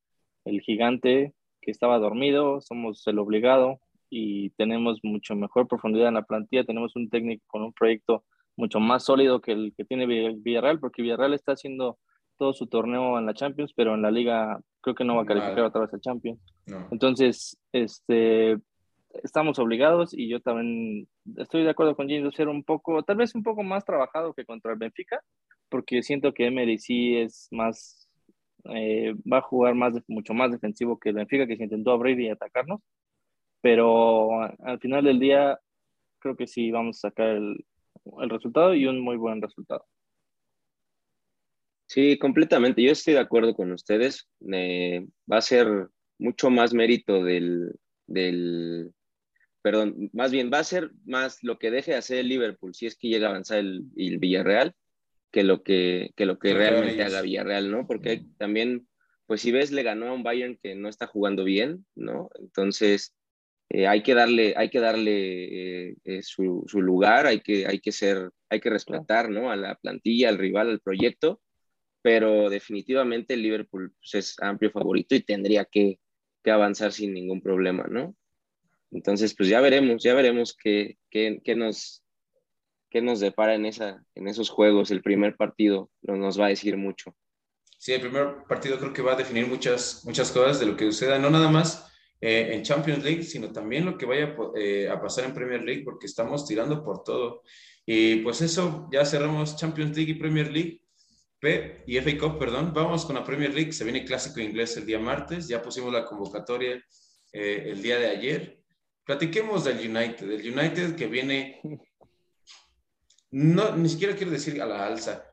[0.44, 6.24] el gigante que estaba dormido, somos el obligado y tenemos mucho mejor profundidad en la
[6.24, 6.64] plantilla.
[6.64, 8.24] Tenemos un técnico con un proyecto
[8.56, 11.98] mucho más sólido que el que tiene Villarreal, porque Villarreal está haciendo
[12.40, 15.26] todo su torneo en la Champions, pero en la liga creo que no va a
[15.26, 16.40] calificar otra vez al Champions.
[16.90, 18.56] Entonces, este,
[19.22, 23.16] estamos obligados y yo también estoy de acuerdo con James de ser un poco, tal
[23.16, 25.20] vez un poco más trabajado que contra el Benfica,
[25.68, 28.08] porque siento que Emery sí es más,
[28.64, 32.18] eh, va a jugar más, mucho más defensivo que el Benfica, que se intentó abrir
[32.20, 32.80] y atacarnos,
[33.60, 35.58] pero al final del día
[36.20, 37.66] creo que sí vamos a sacar el,
[38.22, 39.84] el resultado y un muy buen resultado.
[41.90, 42.84] Sí, completamente.
[42.84, 44.28] Yo estoy de acuerdo con ustedes.
[44.52, 47.72] Eh, va a ser mucho más mérito del,
[48.06, 48.92] del,
[49.60, 52.86] perdón, más bien va a ser más lo que deje de hacer el Liverpool si
[52.86, 54.72] es que llega a avanzar el, Villarreal
[55.32, 57.88] que lo que, que lo que realmente haga Villarreal, ¿no?
[57.88, 58.86] Porque también,
[59.26, 62.30] pues si ves, le ganó a un Bayern que no está jugando bien, ¿no?
[62.38, 63.16] Entonces,
[63.68, 67.90] eh, hay que darle, hay que darle eh, su, su, lugar, hay que, hay que
[67.90, 69.50] ser, hay que respetar, ¿no?
[69.50, 71.40] A la plantilla, al rival, al proyecto
[72.02, 75.98] pero definitivamente el Liverpool pues, es amplio favorito y tendría que,
[76.46, 78.16] avanzar sin ningún problema, ¿no?
[78.90, 80.96] Entonces, pues ya veremos, ya veremos qué,
[81.54, 82.02] nos,
[82.88, 84.90] qué nos depara en, esa, en esos juegos.
[84.90, 87.14] El primer partido nos va a decir mucho.
[87.78, 90.86] Sí, el primer partido creo que va a definir muchas, muchas cosas de lo que
[90.86, 95.00] suceda, no nada más eh, en Champions League, sino también lo que vaya eh, a
[95.00, 97.42] pasar en Premier League, porque estamos tirando por todo.
[97.86, 100.82] Y pues eso, ya cerramos Champions League y Premier League.
[101.40, 102.72] P y FA Cup, perdón.
[102.74, 103.72] Vamos con la Premier League.
[103.72, 105.48] Se viene clásico inglés el día martes.
[105.48, 106.84] Ya pusimos la convocatoria
[107.32, 108.60] eh, el día de ayer.
[109.04, 110.30] Platiquemos del United.
[110.30, 111.60] El United que viene,
[113.30, 115.24] no, ni siquiera quiero decir a la alza.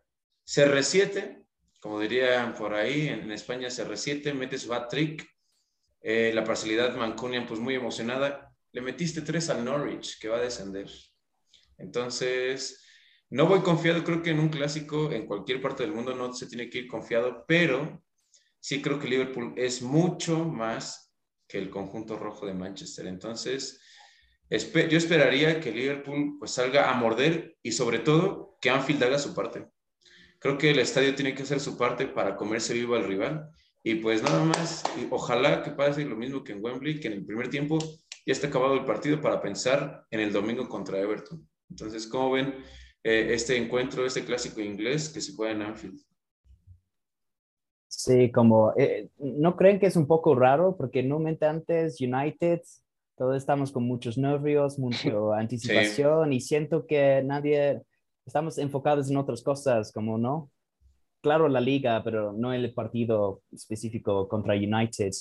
[0.45, 1.45] CR7,
[1.81, 5.27] como dirían por ahí, en, España CR7, mete su hat-trick.
[6.01, 8.55] Eh, la parcialidad Mancunian, pues muy emocionada.
[8.71, 10.89] Le metiste tres al Norwich, que va a descender.
[11.77, 12.86] Entonces,
[13.29, 16.47] no voy confiado, creo que en un clásico en cualquier parte del mundo no se
[16.47, 18.03] tiene que ir confiado, pero
[18.59, 21.13] sí creo que Liverpool es mucho más
[21.47, 23.07] que el conjunto rojo de Manchester.
[23.07, 23.81] Entonces,
[24.49, 29.33] yo esperaría que Liverpool pues salga a morder y sobre todo que Anfield haga su
[29.33, 29.67] parte.
[30.39, 33.49] Creo que el estadio tiene que hacer su parte para comerse vivo al rival.
[33.83, 37.25] Y pues nada más, ojalá que pase lo mismo que en Wembley, que en el
[37.25, 41.47] primer tiempo ya está acabado el partido para pensar en el domingo contra Everton.
[41.69, 42.55] Entonces, ¿cómo ven?
[43.09, 45.97] Eh, este encuentro, este clásico inglés que se juega en Anfield.
[47.87, 50.75] Sí, como, eh, ¿no creen que es un poco raro?
[50.75, 52.59] Porque normalmente antes United,
[53.15, 57.81] todos estamos con muchos nervios, mucha anticipación y siento que nadie,
[58.25, 60.51] estamos enfocados en otras cosas, como, ¿no?
[61.21, 65.11] Claro, la liga, pero no el partido específico contra United.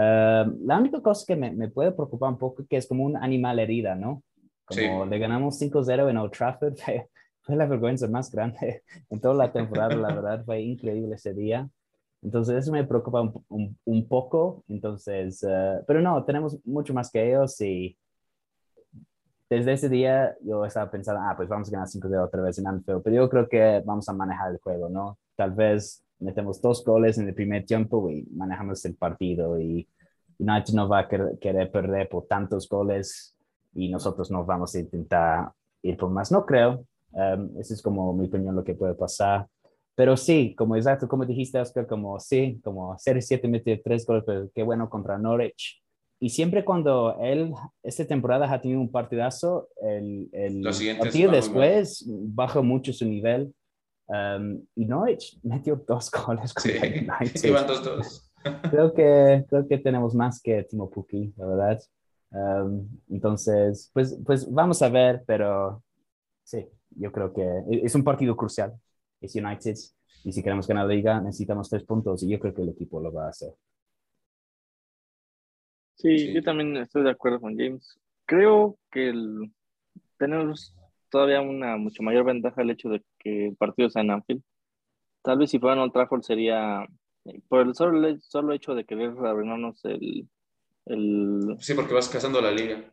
[0.00, 3.04] Eh, la única cosa que me, me, puede preocupar un poco es que es como
[3.04, 4.22] un animal herida, ¿no?
[4.68, 6.74] Como le ganamos 5-0 en Old Trafford,
[7.42, 11.68] fue, la vergüenza más grande en toda la temporada, la verdad, fue increíble ese día.
[12.20, 17.28] Entonces eso me preocupa un, un, poco, entonces, uh, pero no, tenemos mucho más que
[17.30, 17.96] ellos y
[19.48, 22.66] desde ese día yo estaba pensando, ah, pues vamos a ganar 5-0 otra vez en
[22.66, 25.16] Anfield, pero yo creo que vamos a manejar el juego, ¿no?
[25.36, 29.88] Tal vez metemos dos goles en el primer tiempo y manejamos el partido y
[30.38, 33.37] United no va a querer perder por tantos goles
[33.74, 35.52] y nosotros nos vamos a intentar
[35.82, 36.32] ir por más.
[36.32, 39.46] No creo, um, esa es como mi opinión lo que puede pasar.
[39.94, 44.48] Pero sí, como exacto, como dijiste, Oscar, como sí, como 0-7 mete tres goles, pero
[44.54, 45.82] qué bueno contra Norwich.
[46.20, 47.52] Y siempre cuando él,
[47.82, 50.62] esta temporada ha tenido un partidazo, el, el
[50.98, 53.52] partido después baja mucho su nivel.
[54.06, 56.54] Um, y Norwich metió dos goles.
[56.56, 58.32] Sí, iban dos, dos.
[58.70, 61.78] creo, que, creo que tenemos más que Timo Pukki, la verdad
[62.30, 65.82] entonces, pues, pues vamos a ver, pero
[66.44, 68.74] sí, yo creo que e-, es un partido crucial.
[69.20, 69.74] Es United
[70.24, 73.00] y si queremos ganar la liga necesitamos tres puntos y yo creo que el equipo
[73.00, 73.52] lo va a hacer.
[75.94, 77.98] Sí, yo también estoy de acuerdo con James.
[78.24, 79.12] Creo que
[80.16, 80.74] tenemos
[81.10, 84.42] todavía una mucho mayor ventaja el hecho de que el partido sea en Anfield.
[85.22, 86.86] Tal vez si fuera en Old Trafford sería
[87.48, 90.28] por el solo, solo hecho de querer arruinarnos el,
[90.88, 91.56] el...
[91.60, 92.92] Sí, porque vas cazando la liga.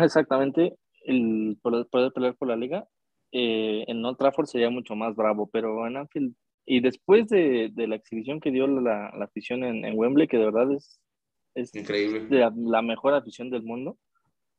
[0.00, 2.86] exactamente, el poder pelear por la liga.
[3.32, 6.34] Eh, en Old Trafford sería mucho más bravo, pero en Anfield,
[6.66, 10.38] y después de, de la exhibición que dio la, la afición en, en, Wembley, que
[10.38, 11.00] de verdad es,
[11.54, 13.98] es increíble, la, la mejor afición del mundo,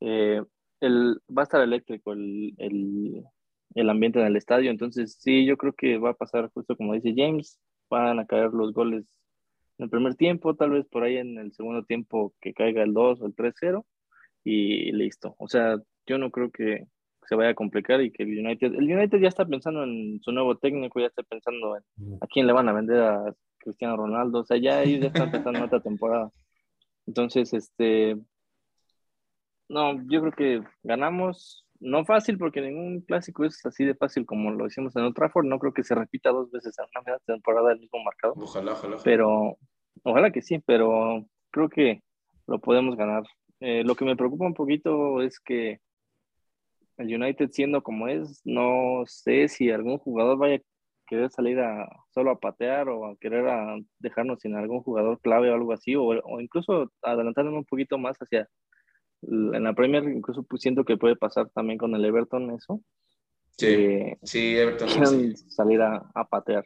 [0.01, 0.41] eh,
[0.82, 3.24] el, va a estar eléctrico el, el,
[3.76, 6.93] el ambiente en el estadio, entonces sí, yo creo que va a pasar justo como
[6.93, 9.06] dice James, van a caer los goles
[9.84, 12.93] en el primer tiempo, tal vez por ahí en el segundo tiempo que caiga el
[12.93, 13.86] 2 o el 3-0
[14.45, 15.36] y listo.
[15.38, 16.88] O sea, yo no creo que
[17.27, 20.31] se vaya a complicar y que el United, el United ya está pensando en su
[20.31, 24.39] nuevo técnico, ya está pensando en a quién le van a vender a Cristiano Ronaldo,
[24.39, 26.29] o sea, ya ellos ya están pensando en otra temporada.
[27.05, 28.17] Entonces, este,
[29.69, 34.51] no, yo creo que ganamos, no fácil porque ningún clásico es así de fácil como
[34.51, 37.25] lo hicimos en Old Trafford, no creo que se repita dos veces en una misma
[37.25, 38.34] temporada el mismo marcado.
[38.38, 38.97] Ojalá, ojalá.
[39.03, 39.57] Pero,
[40.04, 42.01] ojalá que sí, pero creo que
[42.47, 43.24] lo podemos ganar.
[43.60, 45.80] Eh, lo que me preocupa un poquito es que
[46.97, 50.62] el United siendo como es, no sé si algún jugador vaya a
[51.08, 55.49] querer salir a solo a patear o a querer a dejarnos sin algún jugador clave
[55.49, 58.47] o algo así, o, o incluso adelantarnos un poquito más hacia
[59.26, 62.82] en la Premier, incluso pues siento que puede pasar también con el Everton eso.
[63.51, 64.89] Sí, eh, sí, Everton.
[64.89, 65.36] Sí.
[65.49, 66.66] salir a, a, patear.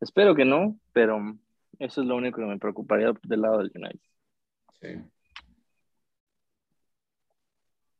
[0.00, 1.20] Espero que no, pero
[1.80, 4.00] eso es lo único que me preocuparía del lado del United.
[4.80, 4.88] Sí.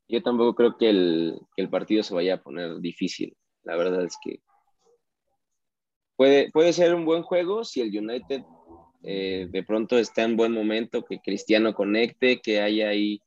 [0.07, 3.37] Yo tampoco creo que el, que el partido se vaya a poner difícil.
[3.63, 4.41] La verdad es que
[6.17, 8.43] puede, puede ser un buen juego si el United
[9.03, 13.23] eh, de pronto está en buen momento, que Cristiano conecte, que haya ahí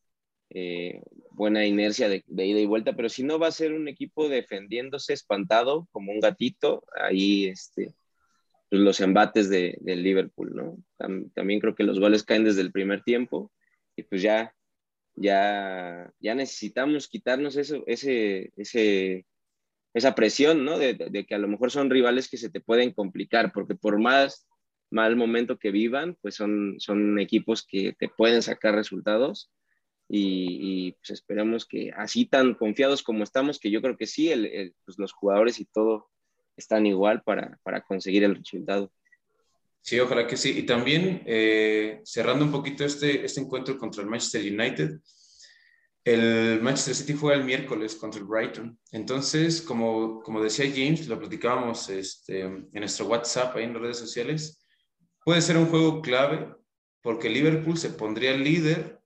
[0.51, 1.01] eh,
[1.31, 4.29] buena inercia de, de, ida y vuelta, pero si no va a ser un equipo
[4.29, 7.95] defendiéndose espantado como un gatito, ahí este,
[8.79, 10.77] los embates de, de Liverpool, ¿no?
[10.97, 13.51] Tam, también creo que los goles caen desde el primer tiempo
[13.95, 14.53] y pues ya,
[15.15, 19.25] ya, ya necesitamos quitarnos eso, ese, ese,
[19.93, 20.79] esa presión, ¿no?
[20.79, 24.47] De, que a lo mejor son rivales que se te pueden complicar, porque por más
[24.89, 29.51] mal momento que vivan, pues son, son equipos que te pueden sacar resultados
[30.07, 34.31] y, y, pues esperamos que así tan confiados como estamos, que yo creo que sí,
[34.31, 36.09] el, pues los jugadores y todo
[36.57, 38.91] están igual para, para, conseguir el resultado.
[39.81, 40.57] Sí, ojalá que sí.
[40.57, 44.99] Y también eh, cerrando un poquito este, este encuentro contra el Manchester United,
[46.05, 48.77] el Manchester City fue el miércoles contra el Brighton.
[48.91, 53.97] Entonces, como, como decía James, lo platicábamos este, en nuestro WhatsApp, ahí en las redes
[53.97, 54.65] sociales,
[55.23, 56.53] puede ser un juego clave
[57.01, 58.99] porque Liverpool se pondría líder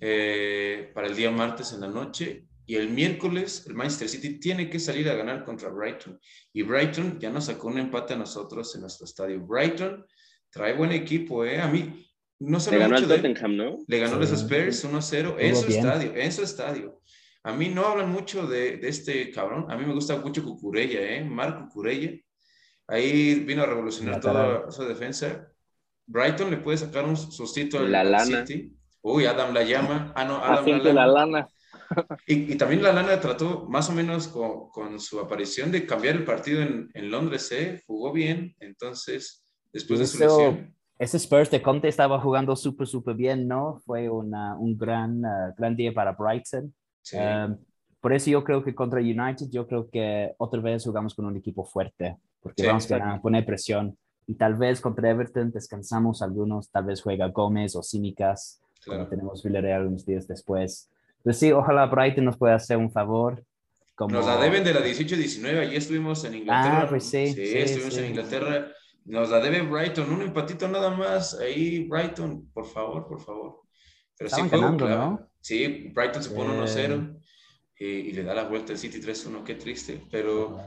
[0.00, 4.70] eh, para el día martes en la noche y el miércoles el Manchester City tiene
[4.70, 6.20] que salir a ganar contra Brighton.
[6.52, 9.40] Y Brighton ya nos sacó un empate a nosotros en nuestro estadio.
[9.40, 10.06] Brighton
[10.50, 11.60] trae buen equipo, ¿eh?
[11.60, 12.08] A mí
[12.38, 13.78] no se Le ganó al Tottenham, ¿no?
[13.88, 14.20] Le ganó sí.
[14.20, 15.80] los Spurs 1-0 en su bien.
[15.80, 17.00] estadio, en su estadio.
[17.42, 19.68] A mí no hablan mucho de, de, este cabrón.
[19.68, 21.24] A mí me gusta mucho Cucurella, ¿eh?
[21.24, 22.12] Marco Cucurella.
[22.86, 25.44] Ahí vino a revolucionar toda su defensa.
[26.06, 28.72] Brighton le puede sacar un sustituto al, al City.
[29.02, 30.12] Uy, Adam la llama.
[30.14, 31.48] Ah, no, Adam la, la lana.
[32.26, 36.16] Y, y, también la lana trató más o menos con, con su aparición de cambiar
[36.16, 37.82] el partido en, en, Londres, ¿eh?
[37.86, 40.74] Jugó bien, entonces, después de su lesión.
[40.98, 43.80] Ese Spurs de Conte estaba jugando súper, súper bien, ¿no?
[43.86, 46.72] Fue una, un gran, uh, gran día para Brighton.
[47.02, 47.16] Sí.
[47.16, 47.56] Um,
[48.00, 51.36] por eso yo creo que contra United, yo creo que otra vez jugamos con un
[51.36, 53.96] equipo fuerte, porque sí, vamos a poner presión.
[54.26, 59.08] Y tal vez contra Everton descansamos algunos, tal vez juega Gómez o Cínicas, claro.
[59.08, 60.88] tenemos Villarreal unos días después.
[61.22, 63.44] Pues sí, ojalá Brighton nos pueda hacer un favor.
[63.94, 64.14] Como...
[64.14, 66.82] Nos la deben de la 18-19, allí estuvimos en Inglaterra.
[66.82, 67.28] Ah, pues sí.
[67.28, 68.00] Sí, sí estuvimos sí.
[68.00, 68.72] en Inglaterra.
[69.04, 71.38] Nos la debe Brighton, un empatito nada más.
[71.38, 73.60] Ahí, Brighton, por favor, por favor.
[74.16, 75.10] Pero Estaban sí, ganando, claro.
[75.10, 75.30] ¿no?
[75.40, 77.20] Sí, Brighton se pone 1-0
[77.78, 80.06] y, y, le da la vuelta al City 3-1, qué triste.
[80.10, 80.58] Pero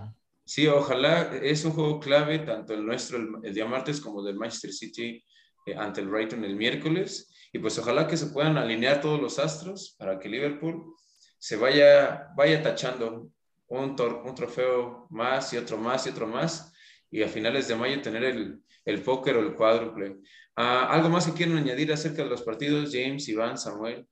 [0.44, 4.36] sí, ojalá es un juego clave, tanto el nuestro el, el día martes como del
[4.36, 5.24] Manchester City
[5.66, 7.33] eh, ante el Brighton el miércoles.
[7.54, 10.96] Y pues ojalá que se puedan alinear todos los astros para que Liverpool
[11.38, 13.30] se vaya, vaya tachando
[13.68, 13.96] un,
[14.26, 16.74] un trofeo más y otro más y otro más
[17.12, 20.10] y a finales de mayo tener el, el póker o el cuádruple.
[20.58, 24.08] Uh, ¿Algo más que quieren añadir acerca de los partidos, James, Iván, Samuel?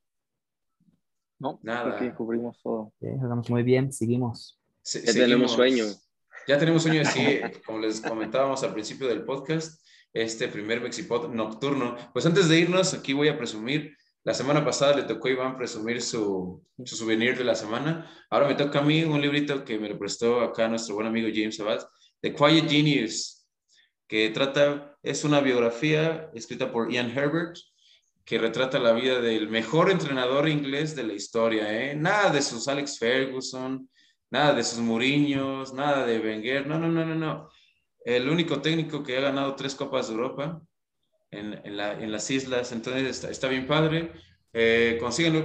[1.40, 1.96] No, nada.
[1.96, 2.94] Aquí cubrimos todo.
[3.00, 4.60] Sí, jugamos muy bien, seguimos.
[4.84, 5.86] Se, ya seguimos, tenemos sueño.
[6.48, 9.81] Ya tenemos sueño, sí, como les comentábamos al principio del podcast
[10.14, 11.96] este primer Mexipod nocturno.
[12.14, 13.96] Pues antes de irnos, aquí voy a presumir.
[14.24, 18.12] La semana pasada le tocó a Iván presumir su, su souvenir de la semana.
[18.30, 21.28] Ahora me toca a mí un librito que me lo prestó acá nuestro buen amigo
[21.34, 21.84] James Abad,
[22.22, 23.48] The Quiet Genius,
[24.08, 27.56] que trata, es una biografía escrita por Ian Herbert,
[28.24, 31.74] que retrata la vida del mejor entrenador inglés de la historia.
[31.74, 31.96] ¿eh?
[31.96, 33.90] Nada de sus Alex Ferguson,
[34.30, 37.50] nada de sus Mourinhos, nada de Wenger, no, no, no, no, no.
[38.04, 40.62] El único técnico que ha ganado tres Copas de Europa
[41.30, 44.12] en, en, la, en las islas, entonces está, está bien padre.
[44.54, 45.00] Eh,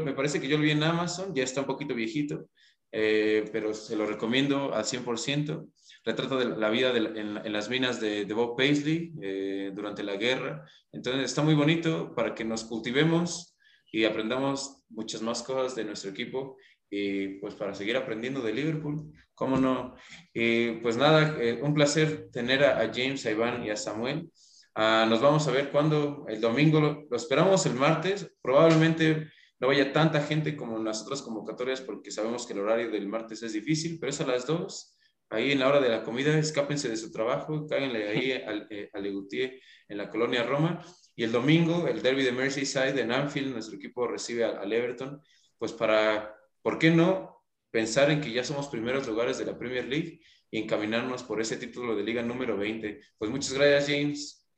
[0.05, 2.49] me parece que yo lo vi en Amazon, ya está un poquito viejito,
[2.91, 5.69] eh, pero se lo recomiendo al 100%.
[6.05, 10.65] Retrata de la vida en, las minas de, Bob Paisley eh, durante la guerra.
[10.93, 13.57] Entonces está muy bonito para que nos cultivemos
[13.91, 16.57] y aprendamos muchas más cosas de nuestro equipo
[16.91, 19.95] y pues para seguir aprendiendo de Liverpool, ¿cómo no?
[20.33, 24.31] Y pues nada, eh, un placer tener a, James, a Iván y a Samuel.
[24.75, 29.29] Ah, nos vamos a ver cuando el domingo, lo, esperamos el martes, probablemente
[29.59, 33.09] no vaya tanta gente como en las otras convocatorias porque sabemos que el horario del
[33.09, 34.97] martes es difícil, pero es a las dos.
[35.31, 38.91] Ahí en la hora de la comida, escápense de su trabajo, cáguenle ahí al, eh,
[38.93, 40.85] a Legutier en la colonia Roma.
[41.15, 45.21] Y el domingo, el derby de Merseyside en Anfield, nuestro equipo recibe al, Everton,
[45.59, 46.36] pues para,
[46.67, 50.19] ¿por qué no pensar en que ya somos primeros lugares de la Premier League
[50.51, 53.01] y encaminarnos por ese título de liga número 20?
[53.19, 54.51] Pues muchas gracias, James.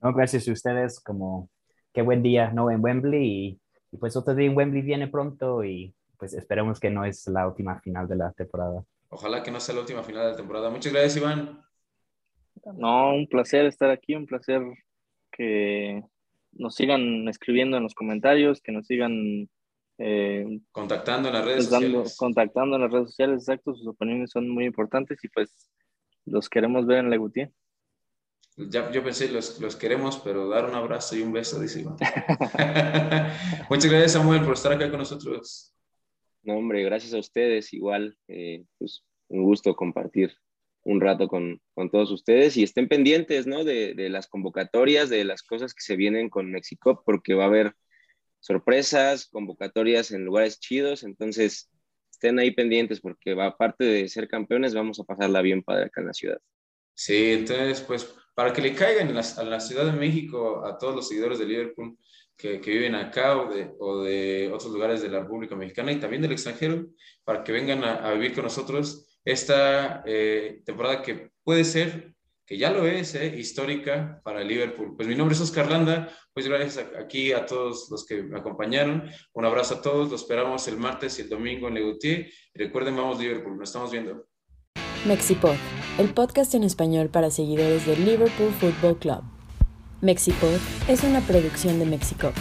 [0.00, 1.50] No, gracias a ustedes, como
[1.92, 2.70] qué buen día, ¿no?
[2.70, 3.60] En Wembley y
[3.92, 7.46] y pues otro día en Wembley viene pronto y pues esperemos que no es la
[7.46, 8.84] última final de la temporada.
[9.08, 10.70] Ojalá que no sea la última final de la temporada.
[10.70, 11.60] Muchas gracias, Iván.
[12.74, 14.62] No, un placer estar aquí, un placer
[15.30, 16.02] que
[16.52, 19.48] nos sigan escribiendo en los comentarios, que nos sigan
[19.98, 22.16] eh, contactando en las redes sociales.
[22.16, 25.70] Contactando en las redes sociales, exacto, sus opiniones son muy importantes y pues
[26.24, 27.52] los queremos ver en la Legutier.
[28.56, 31.96] Ya, yo pensé, los, los queremos, pero dar un abrazo y un beso, dice Iván.
[33.70, 35.74] Muchas gracias, Samuel, por estar acá con nosotros.
[36.42, 37.72] No, hombre, gracias a ustedes.
[37.72, 40.32] Igual, eh, pues un gusto compartir
[40.84, 43.62] un rato con, con, todos ustedes y estén pendientes, ¿no?
[43.62, 47.48] De, de, las convocatorias, de las cosas que se vienen con Mexicop, porque va a
[47.48, 47.74] haber
[48.40, 51.70] sorpresas, convocatorias en lugares chidos, entonces
[52.10, 56.06] estén ahí pendientes porque aparte de ser campeones, vamos a pasarla bien padre acá en
[56.08, 56.38] la ciudad.
[56.94, 61.08] Sí, entonces, pues para que le caigan a la Ciudad de México a todos los
[61.08, 61.96] seguidores de Liverpool
[62.36, 65.98] que, que viven acá o de, o de, otros lugares de la República Mexicana y
[65.98, 66.86] también del extranjero,
[67.24, 72.14] para que vengan a, vivir con nosotros esta eh, temporada que puede ser,
[72.48, 74.96] que ya lo es, eh, histórica para Liverpool.
[74.96, 79.04] Pues mi nombre es Oscar Landa, pues gracias aquí a todos los que me acompañaron.
[79.34, 82.30] Un abrazo a todos, los esperamos el martes y el domingo en Legutier.
[82.54, 84.26] Y recuerden, vamos Liverpool, nos estamos viendo.
[85.06, 85.56] Mexipod,
[85.98, 89.22] el podcast en español para seguidores del Liverpool Football Club.
[90.00, 90.56] Mexipod
[90.88, 92.32] es una producción de Mexico.